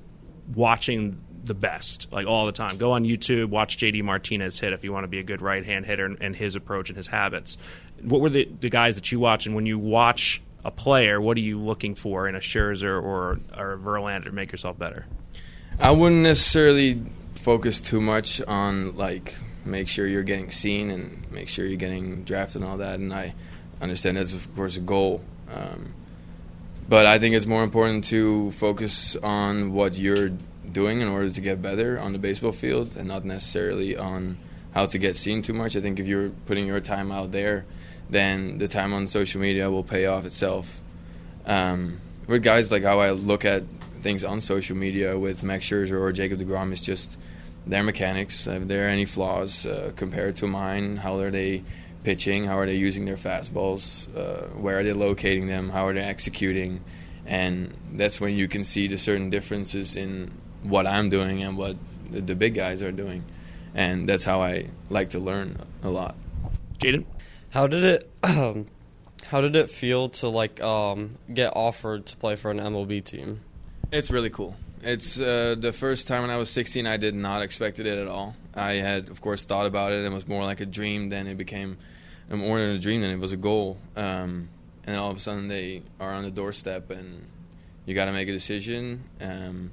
watching 0.54 1.18
the 1.44 1.54
best 1.54 2.12
like 2.12 2.26
all 2.26 2.44
the 2.44 2.52
time. 2.52 2.76
Go 2.76 2.92
on 2.92 3.04
YouTube, 3.04 3.46
watch 3.46 3.78
JD 3.78 4.02
Martinez 4.02 4.60
hit 4.60 4.74
if 4.74 4.84
you 4.84 4.92
want 4.92 5.04
to 5.04 5.08
be 5.08 5.18
a 5.18 5.22
good 5.22 5.40
right 5.40 5.64
hand 5.64 5.86
hitter 5.86 6.04
and, 6.04 6.20
and 6.20 6.36
his 6.36 6.56
approach 6.56 6.90
and 6.90 6.96
his 6.98 7.06
habits. 7.06 7.56
What 8.02 8.20
were 8.20 8.28
the, 8.28 8.44
the 8.60 8.68
guys 8.68 8.96
that 8.96 9.10
you 9.10 9.18
watch, 9.18 9.46
and 9.46 9.54
when 9.54 9.64
you 9.64 9.78
watch 9.78 10.42
a 10.64 10.70
player, 10.70 11.20
what 11.20 11.36
are 11.36 11.40
you 11.40 11.58
looking 11.58 11.94
for 11.94 12.28
in 12.28 12.34
a 12.34 12.40
Scherzer 12.40 13.02
or 13.02 13.40
or 13.56 13.73
a 13.73 13.78
Verlander 13.78 14.25
to 14.25 14.32
make 14.32 14.52
yourself 14.52 14.78
better? 14.78 15.06
I 15.78 15.90
wouldn't 15.90 16.23
necessarily 16.23 17.02
focus 17.34 17.80
too 17.80 18.00
much 18.00 18.40
on 18.42 18.96
like 18.96 19.34
make 19.64 19.88
sure 19.88 20.06
you're 20.06 20.23
getting 20.23 20.50
seen 20.50 20.90
and 20.90 21.30
make 21.30 21.49
sure 21.49 21.64
you're 21.64 21.76
getting 21.76 22.25
drafted 22.25 22.62
and 22.62 22.70
all 22.70 22.76
that. 22.78 22.99
And 22.99 23.12
I 23.12 23.34
understand 23.80 24.16
that's 24.16 24.34
of 24.34 24.54
course 24.54 24.76
a 24.76 24.80
goal, 24.80 25.23
um, 25.50 25.94
but 26.88 27.06
I 27.06 27.18
think 27.18 27.34
it's 27.34 27.46
more 27.46 27.62
important 27.62 28.04
to 28.06 28.50
focus 28.52 29.16
on 29.16 29.73
what 29.73 29.96
you're 29.96 30.30
doing 30.70 31.00
in 31.00 31.08
order 31.08 31.30
to 31.30 31.40
get 31.40 31.62
better 31.62 31.99
on 31.99 32.12
the 32.12 32.18
baseball 32.18 32.52
field, 32.52 32.96
and 32.96 33.08
not 33.08 33.25
necessarily 33.25 33.96
on 33.96 34.38
how 34.73 34.86
to 34.86 34.99
get 34.99 35.16
seen 35.16 35.42
too 35.42 35.52
much. 35.52 35.76
I 35.76 35.80
think 35.80 35.99
if 35.99 36.06
you're 36.06 36.30
putting 36.46 36.66
your 36.66 36.80
time 36.80 37.10
out 37.10 37.32
there, 37.32 37.64
then 38.10 38.58
the 38.58 38.68
time 38.68 38.92
on 38.92 39.06
social 39.06 39.40
media 39.40 39.70
will 39.70 39.84
pay 39.84 40.06
off 40.06 40.25
itself. 40.25 40.80
Um, 41.46 42.00
with 42.26 42.42
guys 42.42 42.70
like 42.70 42.84
how 42.84 43.00
I 43.00 43.10
look 43.10 43.44
at 43.44 43.64
things 44.02 44.25
on 44.25 44.40
social 44.40 44.76
media 44.76 45.18
with 45.18 45.42
Max 45.42 45.66
Scherzer 45.66 46.00
or 46.00 46.12
Jacob 46.12 46.40
DeGrom 46.40 46.73
is 46.73 46.80
just 46.80 47.16
their 47.66 47.82
mechanics. 47.82 48.46
If 48.46 48.66
there 48.68 48.86
are 48.86 48.90
any 48.90 49.04
flaws 49.04 49.66
uh, 49.66 49.92
compared 49.96 50.36
to 50.36 50.46
mine, 50.46 50.96
how 50.96 51.18
are 51.18 51.30
they 51.30 51.62
pitching? 52.04 52.44
How 52.44 52.58
are 52.58 52.66
they 52.66 52.76
using 52.76 53.04
their 53.04 53.16
fastballs? 53.16 54.08
Uh, 54.16 54.46
where 54.58 54.78
are 54.78 54.84
they 54.84 54.92
locating 54.92 55.46
them? 55.46 55.70
How 55.70 55.86
are 55.86 55.94
they 55.94 56.00
executing? 56.00 56.82
And 57.26 57.75
that's 57.92 58.20
when 58.20 58.34
you 58.34 58.49
can 58.49 58.64
see 58.64 58.86
the 58.86 58.99
certain 58.99 59.30
differences 59.30 59.96
in 59.96 60.30
what 60.62 60.86
I'm 60.86 61.10
doing 61.10 61.42
and 61.42 61.56
what 61.56 61.76
the 62.10 62.34
big 62.34 62.54
guys 62.54 62.82
are 62.82 62.92
doing. 62.92 63.25
And 63.75 64.08
that's 64.08 64.25
how 64.25 64.42
I 64.42 64.66
like 64.88 65.10
to 65.10 65.18
learn 65.18 65.56
a 65.82 65.90
lot. 65.90 66.16
Jaden, 66.78 67.04
how 67.50 67.67
did 67.67 67.84
it? 67.84 68.10
Um, 68.23 68.67
how 69.26 69.41
did 69.41 69.54
it 69.54 69.71
feel 69.71 70.08
to 70.08 70.28
like 70.28 70.60
um, 70.60 71.19
get 71.32 71.52
offered 71.54 72.06
to 72.06 72.17
play 72.17 72.36
for 72.36 72.50
an 72.50 72.58
MLB 72.58 73.04
team? 73.04 73.41
It's 73.93 74.10
really 74.10 74.30
cool. 74.30 74.56
It's 74.82 75.21
uh, 75.21 75.56
the 75.58 75.73
first 75.73 76.08
time 76.08 76.23
when 76.23 76.30
I 76.30 76.36
was 76.36 76.49
16. 76.50 76.86
I 76.86 76.97
did 76.97 77.15
not 77.15 77.43
expect 77.43 77.78
it 77.78 77.86
at 77.86 78.08
all. 78.08 78.34
I 78.54 78.73
had, 78.75 79.10
of 79.10 79.21
course, 79.21 79.45
thought 79.45 79.67
about 79.67 79.93
it. 79.93 79.99
And 79.99 80.06
it 80.06 80.15
was 80.15 80.26
more 80.26 80.43
like 80.45 80.60
a 80.60 80.67
dream. 80.67 81.10
than 81.10 81.26
it 81.26 81.36
became 81.36 81.76
more 82.30 82.58
than 82.58 82.71
a 82.71 82.78
dream. 82.78 83.02
than 83.02 83.10
it 83.10 83.19
was 83.19 83.32
a 83.32 83.36
goal. 83.36 83.78
Um, 83.97 84.49
and 84.84 84.97
all 84.97 85.10
of 85.10 85.17
a 85.17 85.21
sudden, 85.21 85.49
they 85.49 85.82
are 86.00 86.13
on 86.13 86.23
the 86.23 86.30
doorstep, 86.30 86.91
and 86.91 87.26
you 87.84 87.95
got 87.95 88.06
to 88.06 88.13
make 88.13 88.28
a 88.28 88.32
decision. 88.32 89.04
Um, 89.21 89.73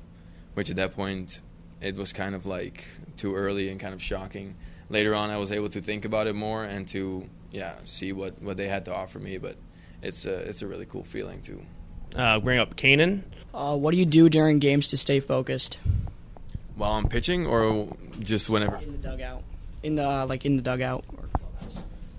which 0.55 0.69
at 0.69 0.75
that 0.75 0.93
point, 0.95 1.39
it 1.81 1.95
was 1.95 2.11
kind 2.11 2.35
of 2.35 2.45
like 2.45 2.85
too 3.15 3.35
early 3.35 3.69
and 3.69 3.79
kind 3.79 3.93
of 3.93 4.01
shocking. 4.01 4.55
Later 4.89 5.13
on, 5.13 5.29
I 5.29 5.37
was 5.37 5.51
able 5.51 5.69
to 5.69 5.81
think 5.81 6.03
about 6.05 6.27
it 6.27 6.33
more 6.33 6.63
and 6.63 6.87
to 6.89 7.29
yeah 7.51 7.75
see 7.85 8.13
what, 8.13 8.41
what 8.41 8.57
they 8.57 8.67
had 8.67 8.85
to 8.85 8.95
offer 8.95 9.19
me. 9.19 9.37
But 9.37 9.55
it's 10.01 10.25
a 10.25 10.33
it's 10.33 10.61
a 10.61 10.67
really 10.67 10.85
cool 10.85 11.03
feeling 11.03 11.41
too. 11.41 11.61
Uh, 12.15 12.39
bring 12.39 12.59
up 12.59 12.75
Kanan. 12.75 13.23
Uh, 13.53 13.75
what 13.75 13.91
do 13.91 13.97
you 13.97 14.05
do 14.05 14.29
during 14.29 14.59
games 14.59 14.87
to 14.89 14.97
stay 14.97 15.19
focused? 15.19 15.79
While 16.75 16.93
I'm 16.93 17.07
pitching, 17.07 17.45
or 17.47 17.95
just 18.19 18.49
whenever 18.49 18.77
in 18.77 18.91
the 18.91 18.97
dugout, 18.97 19.43
in 19.83 19.95
the 19.95 20.07
uh, 20.07 20.25
like 20.25 20.45
in 20.45 20.55
the 20.55 20.61
dugout. 20.61 21.03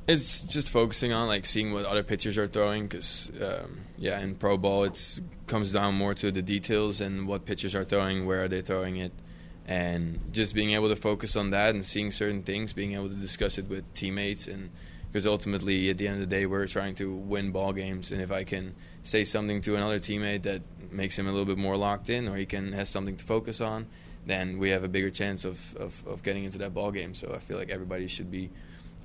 It's 0.07 0.41
just 0.41 0.71
focusing 0.71 1.12
on 1.12 1.29
like 1.29 1.45
seeing 1.45 1.75
what 1.75 1.85
other 1.85 2.03
pitchers 2.03 2.38
are 2.38 2.49
throwing, 2.49 2.87
because 2.87 3.31
um, 3.43 3.81
yeah, 3.99 4.19
in 4.21 4.35
pro 4.35 4.57
ball 4.57 4.85
it 4.85 5.21
comes 5.47 5.73
down 5.73 5.95
more 5.95 6.14
to 6.14 6.33
the 6.33 6.41
details 6.41 7.01
and 7.01 7.29
what 7.29 7.45
pitchers 7.45 7.75
are 7.75 7.85
throwing, 7.85 8.27
where 8.27 8.45
are 8.45 8.49
they 8.49 8.62
throwing 8.62 8.97
it, 8.97 9.12
and 9.67 10.19
just 10.33 10.55
being 10.55 10.73
able 10.73 10.88
to 10.88 10.97
focus 10.97 11.37
on 11.37 11.51
that 11.51 11.75
and 11.75 11.85
seeing 11.85 12.11
certain 12.11 12.43
things, 12.43 12.73
being 12.73 12.95
able 12.95 13.09
to 13.11 13.14
discuss 13.14 13.59
it 13.59 13.69
with 13.69 13.85
teammates 13.93 14.49
and 14.49 14.71
because 15.11 15.27
ultimately 15.27 15.90
at 15.90 15.99
the 15.99 16.07
end 16.07 16.23
of 16.23 16.29
the 16.29 16.35
day 16.35 16.47
we're 16.47 16.66
trying 16.66 16.94
to 16.97 17.14
win 17.14 17.51
ball 17.51 17.73
games. 17.73 18.12
And 18.12 18.21
if 18.21 18.31
i 18.31 18.44
can 18.44 18.75
say 19.03 19.25
something 19.25 19.61
to 19.62 19.77
another 19.77 19.99
teammate 19.99 20.42
that 20.42 20.62
makes 20.90 21.18
him 21.18 21.27
a 21.27 21.31
little 21.31 21.47
bit 21.47 21.59
more 21.59 21.77
locked 21.77 22.09
in 22.09 22.29
or 22.29 22.37
he 22.37 22.47
can 22.47 22.73
has 22.73 22.88
something 22.88 23.16
to 23.16 23.25
focus 23.25 23.61
on 23.61 23.87
then 24.27 24.59
we 24.59 24.71
have 24.71 24.85
a 24.85 24.88
bigger 24.88 25.11
chance 25.11 25.44
of, 25.44 25.75
of, 25.77 26.03
of 26.07 26.23
getting 26.23 26.44
into 26.44 26.59
that 26.59 26.75
ball 26.75 26.90
game. 26.90 27.14
So 27.14 27.33
i 27.35 27.38
feel 27.38 27.57
like 27.57 27.71
everybody 27.71 28.09
should 28.09 28.31
be 28.31 28.51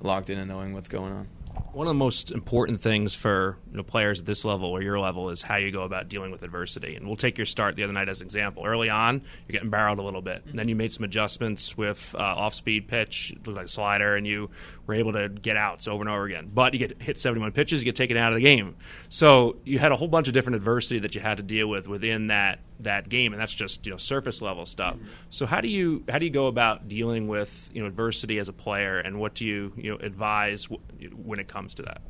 locked 0.00 0.30
in 0.30 0.38
and 0.38 0.50
knowing 0.50 0.74
what's 0.74 0.88
going 0.88 1.12
on 1.12 1.28
one 1.72 1.86
of 1.86 1.90
the 1.90 1.98
most 1.98 2.30
important 2.30 2.80
things 2.80 3.14
for 3.14 3.58
you 3.70 3.76
know, 3.76 3.82
players 3.82 4.20
at 4.20 4.26
this 4.26 4.44
level 4.44 4.70
or 4.70 4.80
your 4.80 5.00
level 5.00 5.30
is 5.30 5.42
how 5.42 5.56
you 5.56 5.70
go 5.72 5.82
about 5.82 6.08
dealing 6.08 6.30
with 6.30 6.42
adversity. 6.42 6.94
And 6.94 7.06
we'll 7.06 7.16
take 7.16 7.36
your 7.36 7.46
start 7.46 7.76
the 7.76 7.82
other 7.82 7.92
night 7.92 8.08
as 8.08 8.20
an 8.20 8.26
example. 8.26 8.64
Early 8.64 8.88
on, 8.88 9.22
you're 9.46 9.52
getting 9.52 9.70
barreled 9.70 9.98
a 9.98 10.02
little 10.02 10.22
bit, 10.22 10.44
and 10.46 10.58
then 10.58 10.68
you 10.68 10.76
made 10.76 10.92
some 10.92 11.04
adjustments 11.04 11.76
with 11.76 12.14
uh, 12.18 12.22
off-speed 12.22 12.88
pitch, 12.88 13.32
it 13.32 13.46
looked 13.46 13.56
like 13.56 13.66
a 13.66 13.68
slider, 13.68 14.16
and 14.16 14.26
you 14.26 14.50
were 14.86 14.94
able 14.94 15.12
to 15.12 15.28
get 15.28 15.56
outs 15.56 15.88
over 15.88 16.02
and 16.02 16.08
over 16.08 16.24
again. 16.24 16.50
But 16.52 16.72
you 16.74 16.78
get 16.78 17.02
hit 17.02 17.18
71 17.18 17.52
pitches, 17.52 17.80
you 17.80 17.84
get 17.84 17.96
taken 17.96 18.16
out 18.16 18.32
of 18.32 18.36
the 18.36 18.42
game. 18.42 18.76
So 19.08 19.56
you 19.64 19.78
had 19.78 19.92
a 19.92 19.96
whole 19.96 20.08
bunch 20.08 20.28
of 20.28 20.34
different 20.34 20.56
adversity 20.56 21.00
that 21.00 21.14
you 21.14 21.20
had 21.20 21.38
to 21.38 21.42
deal 21.42 21.68
with 21.68 21.88
within 21.88 22.28
that 22.28 22.60
that 22.80 23.08
game, 23.08 23.32
and 23.32 23.40
that's 23.40 23.54
just 23.54 23.86
you 23.86 23.92
know 23.92 23.98
surface 23.98 24.40
level 24.42 24.66
stuff. 24.66 24.96
Mm-hmm. 24.96 25.06
So 25.30 25.46
how 25.46 25.60
do 25.60 25.68
you 25.68 26.04
how 26.08 26.18
do 26.18 26.24
you 26.24 26.30
go 26.30 26.46
about 26.46 26.88
dealing 26.88 27.28
with 27.28 27.70
you 27.72 27.80
know 27.80 27.86
adversity 27.86 28.38
as 28.38 28.48
a 28.48 28.52
player, 28.52 28.98
and 28.98 29.20
what 29.20 29.34
do 29.34 29.44
you 29.44 29.72
you 29.76 29.90
know 29.90 29.96
advise 29.98 30.64
w- 30.64 30.82
when 31.14 31.38
it 31.38 31.43
comes 31.44 31.74
to 31.74 31.82
that? 31.82 32.00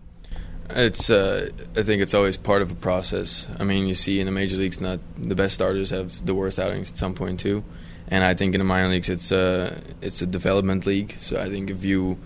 It's. 0.71 1.11
Uh, 1.11 1.51
I 1.77 1.83
think 1.83 2.01
it's 2.01 2.15
always 2.15 2.37
part 2.37 2.63
of 2.63 2.71
a 2.71 2.75
process. 2.75 3.47
I 3.59 3.65
mean, 3.65 3.87
you 3.87 3.95
see 3.95 4.19
in 4.21 4.27
the 4.27 4.33
major 4.33 4.57
leagues, 4.57 4.81
not 4.81 5.01
the 5.19 5.35
best 5.35 5.55
starters 5.55 5.91
have 5.91 6.25
the 6.25 6.35
worst 6.35 6.59
outings 6.59 6.93
at 6.93 6.99
some 6.99 7.15
point 7.15 7.39
too, 7.41 7.65
and 8.09 8.25
I 8.25 8.35
think 8.35 8.55
in 8.55 8.61
the 8.61 8.65
minor 8.65 8.89
leagues, 8.89 9.09
it's 9.11 9.31
a 9.31 9.79
it's 10.01 10.23
a 10.23 10.27
development 10.27 10.87
league. 10.87 11.17
So 11.21 11.39
I 11.39 11.51
think 11.51 11.71
if 11.71 11.85
you, 11.85 12.19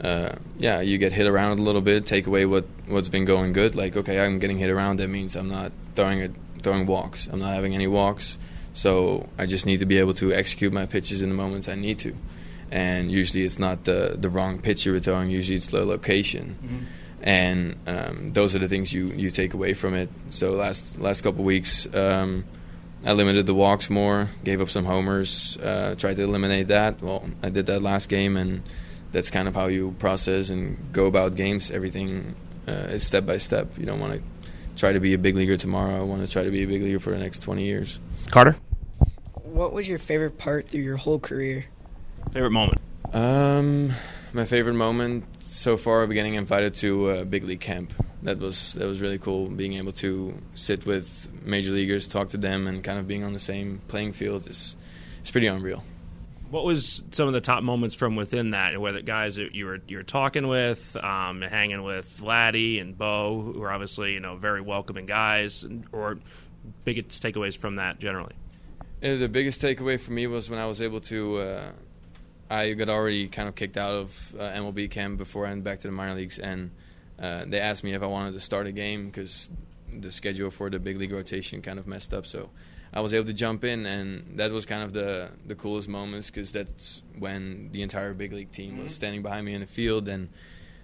uh, 0.00 0.30
yeah, 0.58 0.80
you 0.80 0.98
get 0.98 1.12
hit 1.12 1.26
around 1.26 1.58
a 1.58 1.62
little 1.62 1.80
bit, 1.80 2.06
take 2.06 2.28
away 2.28 2.46
what 2.46 2.64
what's 2.86 3.08
been 3.08 3.24
going 3.24 3.52
good. 3.52 3.74
Like, 3.74 3.96
okay, 3.96 4.20
I'm 4.20 4.38
getting 4.38 4.58
hit 4.58 4.70
around. 4.70 5.00
That 5.00 5.08
means 5.08 5.34
I'm 5.34 5.48
not 5.48 5.72
throwing 5.96 6.20
it, 6.20 6.32
throwing 6.62 6.86
walks. 6.86 7.26
I'm 7.26 7.40
not 7.40 7.54
having 7.54 7.74
any 7.74 7.88
walks. 7.88 8.38
So 8.72 9.28
I 9.36 9.46
just 9.46 9.66
need 9.66 9.78
to 9.80 9.86
be 9.86 9.98
able 9.98 10.14
to 10.14 10.32
execute 10.32 10.72
my 10.72 10.86
pitches 10.86 11.22
in 11.22 11.28
the 11.28 11.34
moments 11.34 11.68
I 11.68 11.74
need 11.74 11.98
to. 12.00 12.14
And 12.70 13.10
usually 13.10 13.44
it's 13.44 13.58
not 13.58 13.84
the 13.84 14.16
the 14.18 14.30
wrong 14.30 14.60
pitch 14.60 14.86
you're 14.86 15.00
throwing. 15.00 15.30
Usually 15.30 15.56
it's 15.56 15.68
the 15.68 15.84
location. 15.84 16.58
Mm-hmm 16.62 16.84
and 17.22 17.76
um, 17.86 18.32
those 18.32 18.54
are 18.54 18.58
the 18.58 18.68
things 18.68 18.92
you, 18.92 19.08
you 19.08 19.30
take 19.30 19.54
away 19.54 19.74
from 19.74 19.94
it. 19.94 20.08
So 20.30 20.52
last 20.52 20.98
last 20.98 21.20
couple 21.20 21.44
weeks, 21.44 21.92
um, 21.94 22.44
I 23.04 23.12
limited 23.12 23.46
the 23.46 23.54
walks 23.54 23.90
more, 23.90 24.30
gave 24.44 24.60
up 24.60 24.70
some 24.70 24.84
homers, 24.84 25.56
uh, 25.58 25.94
tried 25.98 26.16
to 26.16 26.22
eliminate 26.22 26.68
that. 26.68 27.02
Well, 27.02 27.24
I 27.42 27.50
did 27.50 27.66
that 27.66 27.82
last 27.82 28.08
game, 28.08 28.36
and 28.36 28.62
that's 29.12 29.30
kind 29.30 29.48
of 29.48 29.54
how 29.54 29.66
you 29.66 29.94
process 29.98 30.50
and 30.50 30.92
go 30.92 31.06
about 31.06 31.34
games. 31.34 31.70
Everything 31.70 32.34
uh, 32.66 32.92
is 32.92 33.06
step 33.06 33.26
by 33.26 33.36
step. 33.36 33.76
You 33.78 33.86
don't 33.86 34.00
want 34.00 34.14
to 34.14 34.22
try 34.76 34.92
to 34.92 35.00
be 35.00 35.12
a 35.12 35.18
big 35.18 35.36
leaguer 35.36 35.56
tomorrow. 35.56 35.98
I 35.98 36.02
want 36.02 36.26
to 36.26 36.30
try 36.30 36.44
to 36.44 36.50
be 36.50 36.62
a 36.62 36.66
big 36.66 36.82
leaguer 36.82 37.00
for 37.00 37.10
the 37.10 37.18
next 37.18 37.40
20 37.40 37.64
years. 37.64 37.98
Carter, 38.30 38.56
what 39.42 39.72
was 39.72 39.88
your 39.88 39.98
favorite 39.98 40.38
part 40.38 40.68
through 40.68 40.82
your 40.82 40.96
whole 40.96 41.18
career? 41.18 41.66
Favorite 42.32 42.50
moment? 42.50 42.80
Um, 43.12 43.92
my 44.32 44.44
favorite 44.44 44.74
moment 44.74 45.24
so 45.40 45.76
far 45.76 46.02
of 46.02 46.10
getting 46.12 46.34
invited 46.34 46.74
to 46.74 47.10
a 47.10 47.24
big 47.24 47.44
league 47.44 47.60
camp. 47.60 47.92
That 48.22 48.38
was 48.38 48.74
that 48.74 48.86
was 48.86 49.00
really 49.00 49.18
cool. 49.18 49.48
Being 49.48 49.74
able 49.74 49.92
to 49.92 50.34
sit 50.54 50.86
with 50.86 51.28
major 51.42 51.72
leaguers, 51.72 52.06
talk 52.06 52.28
to 52.30 52.36
them, 52.36 52.66
and 52.66 52.84
kind 52.84 52.98
of 52.98 53.08
being 53.08 53.24
on 53.24 53.32
the 53.32 53.38
same 53.38 53.80
playing 53.88 54.12
field 54.12 54.46
is 54.46 54.76
it's 55.20 55.30
pretty 55.30 55.46
unreal. 55.46 55.82
What 56.50 56.64
was 56.64 57.04
some 57.12 57.28
of 57.28 57.32
the 57.32 57.40
top 57.40 57.62
moments 57.62 57.94
from 57.94 58.16
within 58.16 58.50
that? 58.50 58.78
Whether 58.80 59.02
guys 59.02 59.36
that 59.36 59.54
you 59.54 59.66
were 59.66 59.78
you 59.88 59.96
were 59.96 60.02
talking 60.02 60.48
with, 60.48 60.96
um, 61.02 61.42
hanging 61.42 61.82
with 61.82 62.20
Vladdy 62.20 62.80
and 62.80 62.96
Bo, 62.96 63.40
who 63.40 63.62
are 63.62 63.72
obviously 63.72 64.12
you 64.12 64.20
know 64.20 64.36
very 64.36 64.60
welcoming 64.60 65.06
guys, 65.06 65.66
or 65.92 66.18
biggest 66.84 67.22
takeaways 67.22 67.56
from 67.56 67.76
that 67.76 67.98
generally. 67.98 68.34
Uh, 69.02 69.16
the 69.16 69.28
biggest 69.28 69.62
takeaway 69.62 69.98
for 69.98 70.12
me 70.12 70.26
was 70.26 70.50
when 70.50 70.60
I 70.60 70.66
was 70.66 70.80
able 70.82 71.00
to. 71.02 71.38
Uh, 71.38 71.70
I 72.50 72.72
got 72.72 72.88
already 72.88 73.28
kind 73.28 73.48
of 73.48 73.54
kicked 73.54 73.76
out 73.76 73.94
of 73.94 74.34
uh, 74.38 74.42
MLB 74.42 74.90
camp 74.90 75.18
before 75.18 75.46
I 75.46 75.50
went 75.50 75.62
back 75.62 75.78
to 75.80 75.88
the 75.88 75.92
minor 75.92 76.16
leagues, 76.16 76.38
and 76.40 76.72
uh, 77.18 77.44
they 77.46 77.60
asked 77.60 77.84
me 77.84 77.94
if 77.94 78.02
I 78.02 78.06
wanted 78.06 78.32
to 78.32 78.40
start 78.40 78.66
a 78.66 78.72
game 78.72 79.06
because 79.06 79.50
the 79.92 80.10
schedule 80.10 80.50
for 80.50 80.68
the 80.68 80.80
big 80.80 80.96
league 80.96 81.12
rotation 81.12 81.62
kind 81.62 81.78
of 81.78 81.86
messed 81.86 82.12
up. 82.12 82.26
So 82.26 82.50
I 82.92 83.00
was 83.00 83.14
able 83.14 83.26
to 83.26 83.32
jump 83.32 83.62
in, 83.62 83.86
and 83.86 84.36
that 84.38 84.50
was 84.50 84.66
kind 84.66 84.82
of 84.82 84.92
the 84.92 85.30
the 85.46 85.54
coolest 85.54 85.88
moments 85.88 86.28
because 86.28 86.50
that's 86.50 87.02
when 87.16 87.70
the 87.70 87.82
entire 87.82 88.14
big 88.14 88.32
league 88.32 88.50
team 88.50 88.78
was 88.78 88.86
mm-hmm. 88.86 88.92
standing 88.94 89.22
behind 89.22 89.46
me 89.46 89.54
in 89.54 89.60
the 89.60 89.66
field 89.66 90.08
and. 90.08 90.28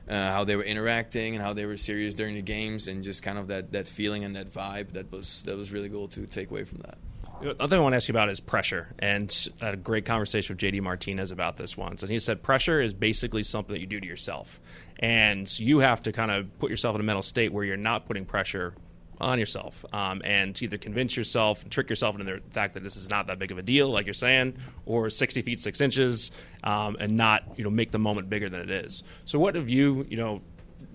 Uh, 0.09 0.31
how 0.31 0.45
they 0.45 0.55
were 0.55 0.63
interacting 0.63 1.35
and 1.35 1.43
how 1.43 1.53
they 1.53 1.67
were 1.67 1.77
serious 1.77 2.15
during 2.15 2.37
the 2.37 2.41
games, 2.41 2.87
and 2.87 3.03
just 3.03 3.25
kind 3.25 3.37
of 3.37 3.49
that, 3.49 3.73
that 3.73 3.89
feeling 3.89 4.23
and 4.23 4.37
that 4.37 4.49
vibe 4.49 4.93
that 4.93 5.11
was 5.11 5.43
that 5.47 5.57
was 5.57 5.73
really 5.73 5.89
cool 5.89 6.07
to 6.07 6.25
take 6.29 6.49
away 6.49 6.63
from 6.63 6.79
that. 6.79 6.97
The 7.41 7.51
other 7.61 7.69
thing 7.69 7.81
I 7.81 7.83
want 7.83 7.93
to 7.93 7.97
ask 7.97 8.09
you 8.09 8.13
about 8.13 8.31
is 8.31 8.41
pressure. 8.41 8.95
And 8.99 9.33
I 9.61 9.67
had 9.67 9.75
a 9.75 9.77
great 9.77 10.07
conversation 10.07 10.55
with 10.55 10.63
JD 10.63 10.81
Martinez 10.81 11.31
about 11.31 11.57
this 11.57 11.77
once. 11.77 12.03
And 12.03 12.11
he 12.11 12.19
said 12.19 12.43
pressure 12.43 12.81
is 12.81 12.95
basically 12.95 13.43
something 13.43 13.75
that 13.75 13.81
you 13.81 13.87
do 13.87 14.01
to 14.01 14.07
yourself. 14.07 14.59
And 14.99 15.47
you 15.59 15.81
have 15.81 16.03
to 16.05 16.13
kind 16.13 16.31
of 16.31 16.59
put 16.59 16.71
yourself 16.71 16.95
in 16.95 17.01
a 17.01 17.05
mental 17.05 17.23
state 17.23 17.53
where 17.53 17.65
you're 17.65 17.77
not 17.77 18.07
putting 18.07 18.25
pressure 18.25 18.75
on 19.21 19.39
yourself 19.39 19.85
um, 19.93 20.21
and 20.25 20.61
either 20.63 20.79
convince 20.79 21.17
yourself 21.17 21.63
and 21.63 21.73
trick 21.73 21.89
yourself 21.89 22.19
into 22.19 22.33
the 22.33 22.41
fact 22.51 22.75
that 22.75 22.83
this 22.83 22.97
is 22.97 23.09
not 23.09 23.27
that 23.27 23.39
big 23.39 23.51
of 23.51 23.59
a 23.59 23.63
deal, 23.63 23.89
like 23.89 24.07
you're 24.07 24.15
saying, 24.15 24.57
or 24.85 25.09
60 25.11 25.43
feet, 25.43 25.61
six 25.61 25.81
inches, 25.81 26.31
um, 26.65 26.97
and 27.01 27.17
not, 27.17 27.45
you 27.57 27.65
know, 27.65 27.71
make 27.71 27.91
the 27.91 27.99
moment 27.99 28.29
bigger 28.29 28.49
than 28.49 28.61
it 28.61 28.71
is. 28.71 29.03
So 29.25 29.39
what 29.39 29.55
have 29.55 29.69
you, 29.69 30.07
you 30.09 30.17
know, 30.17 30.43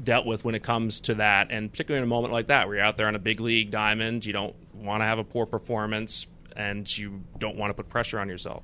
dealt 0.04 0.26
with 0.26 0.44
when 0.44 0.56
it 0.56 0.64
comes 0.64 1.02
to 1.02 1.16
that, 1.16 1.52
and 1.52 1.72
particularly 1.72 2.00
in 2.00 2.04
a 2.04 2.08
moment 2.08 2.34
like 2.34 2.48
that 2.48 2.68
where 2.68 2.78
you're 2.78 2.86
out 2.86 2.98
there 2.98 3.08
on 3.08 3.16
a 3.16 3.20
big 3.20 3.40
league 3.40 3.72
diamond, 3.72 4.26
you 4.26 4.34
don't 4.34 4.56
want 4.74 5.02
to 5.02 5.06
have 5.06 5.20
a 5.20 5.24
poor 5.24 5.46
performance, 5.46 6.28
and 6.56 6.98
you 6.98 7.24
don't 7.40 7.58
want 7.58 7.70
to 7.70 7.74
put 7.74 7.90
pressure 7.90 8.20
on 8.20 8.30
yourself. 8.30 8.64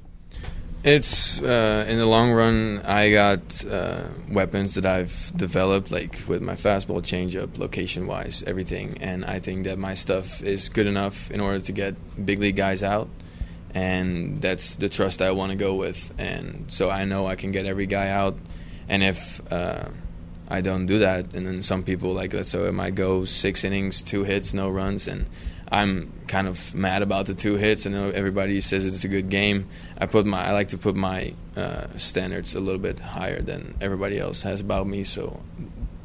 It's 0.84 1.42
uh, 1.42 1.86
in 1.90 1.98
the 1.98 2.06
long 2.06 2.32
run. 2.32 2.82
I 2.86 3.10
got 3.10 3.66
uh, 3.66 4.04
weapons 4.30 4.76
that 4.76 4.86
I've 4.86 5.34
developed, 5.36 5.90
like 5.92 6.20
with 6.28 6.42
my 6.42 6.56
fastball, 6.56 7.02
changeup, 7.02 7.58
location-wise, 7.58 8.44
everything, 8.46 9.00
and 9.02 9.26
I 9.26 9.40
think 9.40 9.66
that 9.66 9.80
my 9.80 9.96
stuff 9.96 10.44
is 10.44 10.70
good 10.70 10.86
enough 10.86 11.32
in 11.32 11.42
order 11.42 11.60
to 11.60 11.72
get 11.72 12.26
big 12.26 12.40
league 12.40 12.56
guys 12.56 12.84
out, 12.84 13.10
and 13.74 14.40
that's 14.40 14.76
the 14.76 14.88
trust 14.88 15.22
I 15.22 15.32
want 15.32 15.50
to 15.50 15.58
go 15.58 15.74
with. 15.74 16.14
And 16.20 16.66
so 16.72 16.90
I 16.90 17.06
know 17.06 17.26
I 17.26 17.36
can 17.36 17.52
get 17.52 17.66
every 17.66 17.88
guy 17.88 18.10
out, 18.10 18.38
and 18.88 19.02
if 19.02 19.42
uh, 19.52 19.90
I 20.48 20.62
don't 20.62 20.86
do 20.86 21.00
that, 21.00 21.34
and 21.34 21.46
then 21.46 21.64
some 21.64 21.84
people 21.84 22.14
like 22.14 22.34
say 22.46 22.68
it 22.68 22.72
might 22.72 22.96
go 22.96 23.26
six 23.26 23.64
innings, 23.64 24.04
two 24.04 24.24
hits, 24.24 24.54
no 24.54 24.70
runs, 24.70 25.08
and 25.08 25.26
I'm 25.70 26.14
kind 26.28 26.48
of 26.48 26.74
mad 26.74 27.02
about 27.02 27.26
the 27.26 27.34
two 27.34 27.56
hits. 27.56 27.86
I 27.86 27.90
know 27.90 28.10
everybody 28.10 28.62
says 28.62 28.86
it's 28.86 29.04
a 29.04 29.10
good 29.10 29.30
game. 29.30 29.68
I 29.98 30.06
put 30.06 30.26
my 30.26 30.48
I 30.48 30.52
like 30.52 30.70
to 30.70 30.78
put 30.78 30.96
my 30.96 31.34
uh, 31.56 31.88
standards 31.98 32.56
a 32.56 32.60
little 32.60 32.80
bit 32.80 33.00
higher 33.00 33.42
than 33.42 33.76
everybody 33.82 34.18
else 34.18 34.44
has 34.44 34.62
about 34.62 34.88
me, 34.88 35.04
so 35.04 35.42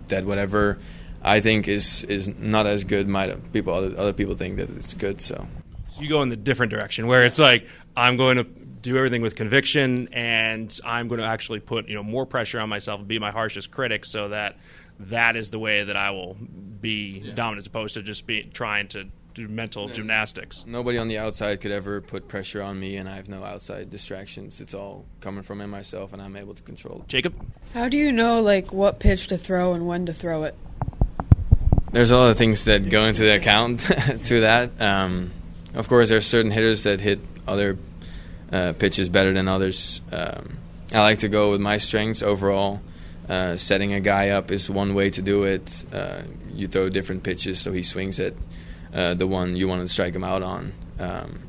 that 0.08 0.24
whatever 0.24 0.78
I 1.22 1.40
think 1.40 1.68
is 1.68 2.02
is 2.04 2.28
not 2.28 2.66
as 2.66 2.84
good 2.84 3.06
might 3.06 3.52
people 3.52 3.72
other, 3.72 3.96
other 3.96 4.12
people 4.12 4.34
think 4.34 4.56
that 4.56 4.70
it's 4.70 4.94
good. 4.94 5.20
So. 5.20 5.46
so 5.90 6.02
you 6.02 6.08
go 6.08 6.22
in 6.22 6.28
the 6.28 6.36
different 6.36 6.70
direction 6.70 7.06
where 7.06 7.24
it's 7.24 7.38
like 7.38 7.66
I'm 7.96 8.16
going 8.16 8.38
to 8.38 8.44
do 8.44 8.96
everything 8.96 9.22
with 9.22 9.36
conviction 9.36 10.08
and 10.12 10.76
I'm 10.84 11.06
going 11.06 11.20
to 11.20 11.26
actually 11.26 11.60
put 11.60 11.88
you 11.88 11.94
know 11.94 12.02
more 12.02 12.26
pressure 12.26 12.58
on 12.58 12.68
myself 12.68 12.98
and 12.98 13.08
be 13.08 13.20
my 13.20 13.30
harshest 13.30 13.70
critic 13.70 14.04
so 14.04 14.30
that 14.30 14.56
that 14.98 15.36
is 15.36 15.50
the 15.50 15.58
way 15.58 15.84
that 15.84 15.96
I 15.96 16.10
will 16.10 16.36
be 16.80 17.22
yeah. 17.24 17.34
dominant 17.34 17.58
as 17.58 17.66
opposed 17.66 17.94
to 17.94 18.02
just 18.02 18.26
be 18.26 18.42
trying 18.42 18.88
to 18.88 19.06
do 19.34 19.48
mental 19.48 19.88
yeah. 19.88 19.94
gymnastics. 19.94 20.64
Nobody 20.66 20.98
on 20.98 21.08
the 21.08 21.18
outside 21.18 21.60
could 21.60 21.70
ever 21.70 22.00
put 22.00 22.28
pressure 22.28 22.62
on 22.62 22.78
me, 22.78 22.96
and 22.96 23.08
I 23.08 23.16
have 23.16 23.28
no 23.28 23.44
outside 23.44 23.90
distractions. 23.90 24.60
It's 24.60 24.74
all 24.74 25.06
coming 25.20 25.42
from 25.42 25.60
in 25.60 25.70
myself, 25.70 26.12
and 26.12 26.20
I'm 26.20 26.36
able 26.36 26.54
to 26.54 26.62
control 26.62 27.00
it. 27.00 27.08
Jacob, 27.08 27.34
how 27.74 27.88
do 27.88 27.96
you 27.96 28.12
know 28.12 28.40
like 28.40 28.72
what 28.72 28.98
pitch 28.98 29.28
to 29.28 29.38
throw 29.38 29.74
and 29.74 29.86
when 29.86 30.06
to 30.06 30.12
throw 30.12 30.44
it? 30.44 30.54
There's 31.92 32.10
a 32.10 32.16
lot 32.16 32.30
of 32.30 32.38
things 32.38 32.64
that 32.64 32.88
go 32.88 33.04
into 33.04 33.22
the 33.22 33.34
account 33.34 33.80
to 34.24 34.40
that. 34.40 34.80
Um, 34.80 35.30
of 35.74 35.88
course, 35.88 36.08
there 36.08 36.18
are 36.18 36.22
certain 36.22 36.50
hitters 36.50 36.84
that 36.84 37.00
hit 37.00 37.20
other 37.46 37.78
uh, 38.50 38.72
pitches 38.78 39.08
better 39.08 39.32
than 39.32 39.48
others. 39.48 40.00
Um, 40.10 40.58
I 40.92 41.00
like 41.00 41.20
to 41.20 41.28
go 41.28 41.50
with 41.50 41.60
my 41.60 41.78
strengths 41.78 42.22
overall. 42.22 42.80
Uh, 43.28 43.56
setting 43.56 43.94
a 43.94 44.00
guy 44.00 44.30
up 44.30 44.50
is 44.50 44.68
one 44.68 44.94
way 44.94 45.08
to 45.10 45.22
do 45.22 45.44
it. 45.44 45.84
Uh, 45.92 46.22
you 46.52 46.68
throw 46.68 46.88
different 46.88 47.22
pitches 47.22 47.58
so 47.60 47.72
he 47.72 47.82
swings 47.82 48.20
at 48.20 48.34
uh, 48.92 49.14
the 49.14 49.26
one 49.26 49.56
you 49.56 49.68
want 49.68 49.86
to 49.86 49.92
strike 49.92 50.14
him 50.14 50.24
out 50.24 50.42
on. 50.42 50.72
Um, 50.98 51.42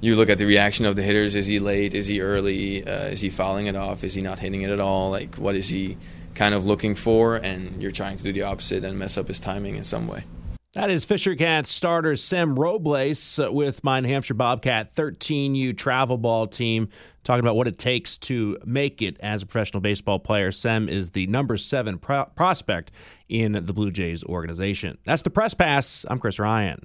you 0.00 0.16
look 0.16 0.28
at 0.28 0.38
the 0.38 0.44
reaction 0.44 0.84
of 0.84 0.96
the 0.96 1.02
hitters. 1.02 1.34
Is 1.34 1.46
he 1.46 1.58
late? 1.58 1.94
Is 1.94 2.06
he 2.06 2.20
early? 2.20 2.86
Uh, 2.86 3.06
is 3.06 3.20
he 3.20 3.30
fouling 3.30 3.66
it 3.66 3.76
off? 3.76 4.04
Is 4.04 4.14
he 4.14 4.20
not 4.20 4.38
hitting 4.38 4.62
it 4.62 4.70
at 4.70 4.80
all? 4.80 5.10
Like, 5.10 5.36
what 5.36 5.54
is 5.54 5.68
he 5.68 5.96
kind 6.34 6.54
of 6.54 6.66
looking 6.66 6.94
for? 6.94 7.36
And 7.36 7.82
you're 7.82 7.90
trying 7.90 8.18
to 8.18 8.22
do 8.22 8.32
the 8.32 8.42
opposite 8.42 8.84
and 8.84 8.98
mess 8.98 9.16
up 9.16 9.28
his 9.28 9.40
timing 9.40 9.76
in 9.76 9.84
some 9.84 10.06
way. 10.06 10.24
That 10.74 10.90
is 10.90 11.04
Fisher 11.04 11.36
Cats 11.36 11.70
starter 11.70 12.16
Sem 12.16 12.56
Robberse 12.56 13.46
uh, 13.46 13.52
with 13.52 13.84
my 13.84 14.00
New 14.00 14.08
Hampshire 14.08 14.34
Bobcat 14.34 14.92
13U 14.92 15.78
travel 15.78 16.18
ball 16.18 16.48
team, 16.48 16.88
talking 17.22 17.44
about 17.44 17.54
what 17.54 17.68
it 17.68 17.78
takes 17.78 18.18
to 18.18 18.58
make 18.64 19.00
it 19.00 19.16
as 19.20 19.44
a 19.44 19.46
professional 19.46 19.80
baseball 19.80 20.18
player. 20.18 20.50
Sem 20.50 20.88
is 20.88 21.12
the 21.12 21.28
number 21.28 21.56
seven 21.56 21.98
pro- 21.98 22.24
prospect 22.24 22.90
in 23.28 23.52
the 23.52 23.72
Blue 23.72 23.92
Jays 23.92 24.24
organization. 24.24 24.98
That's 25.04 25.22
the 25.22 25.30
press 25.30 25.54
pass. 25.54 26.04
I'm 26.10 26.18
Chris 26.18 26.40
Ryan. 26.40 26.80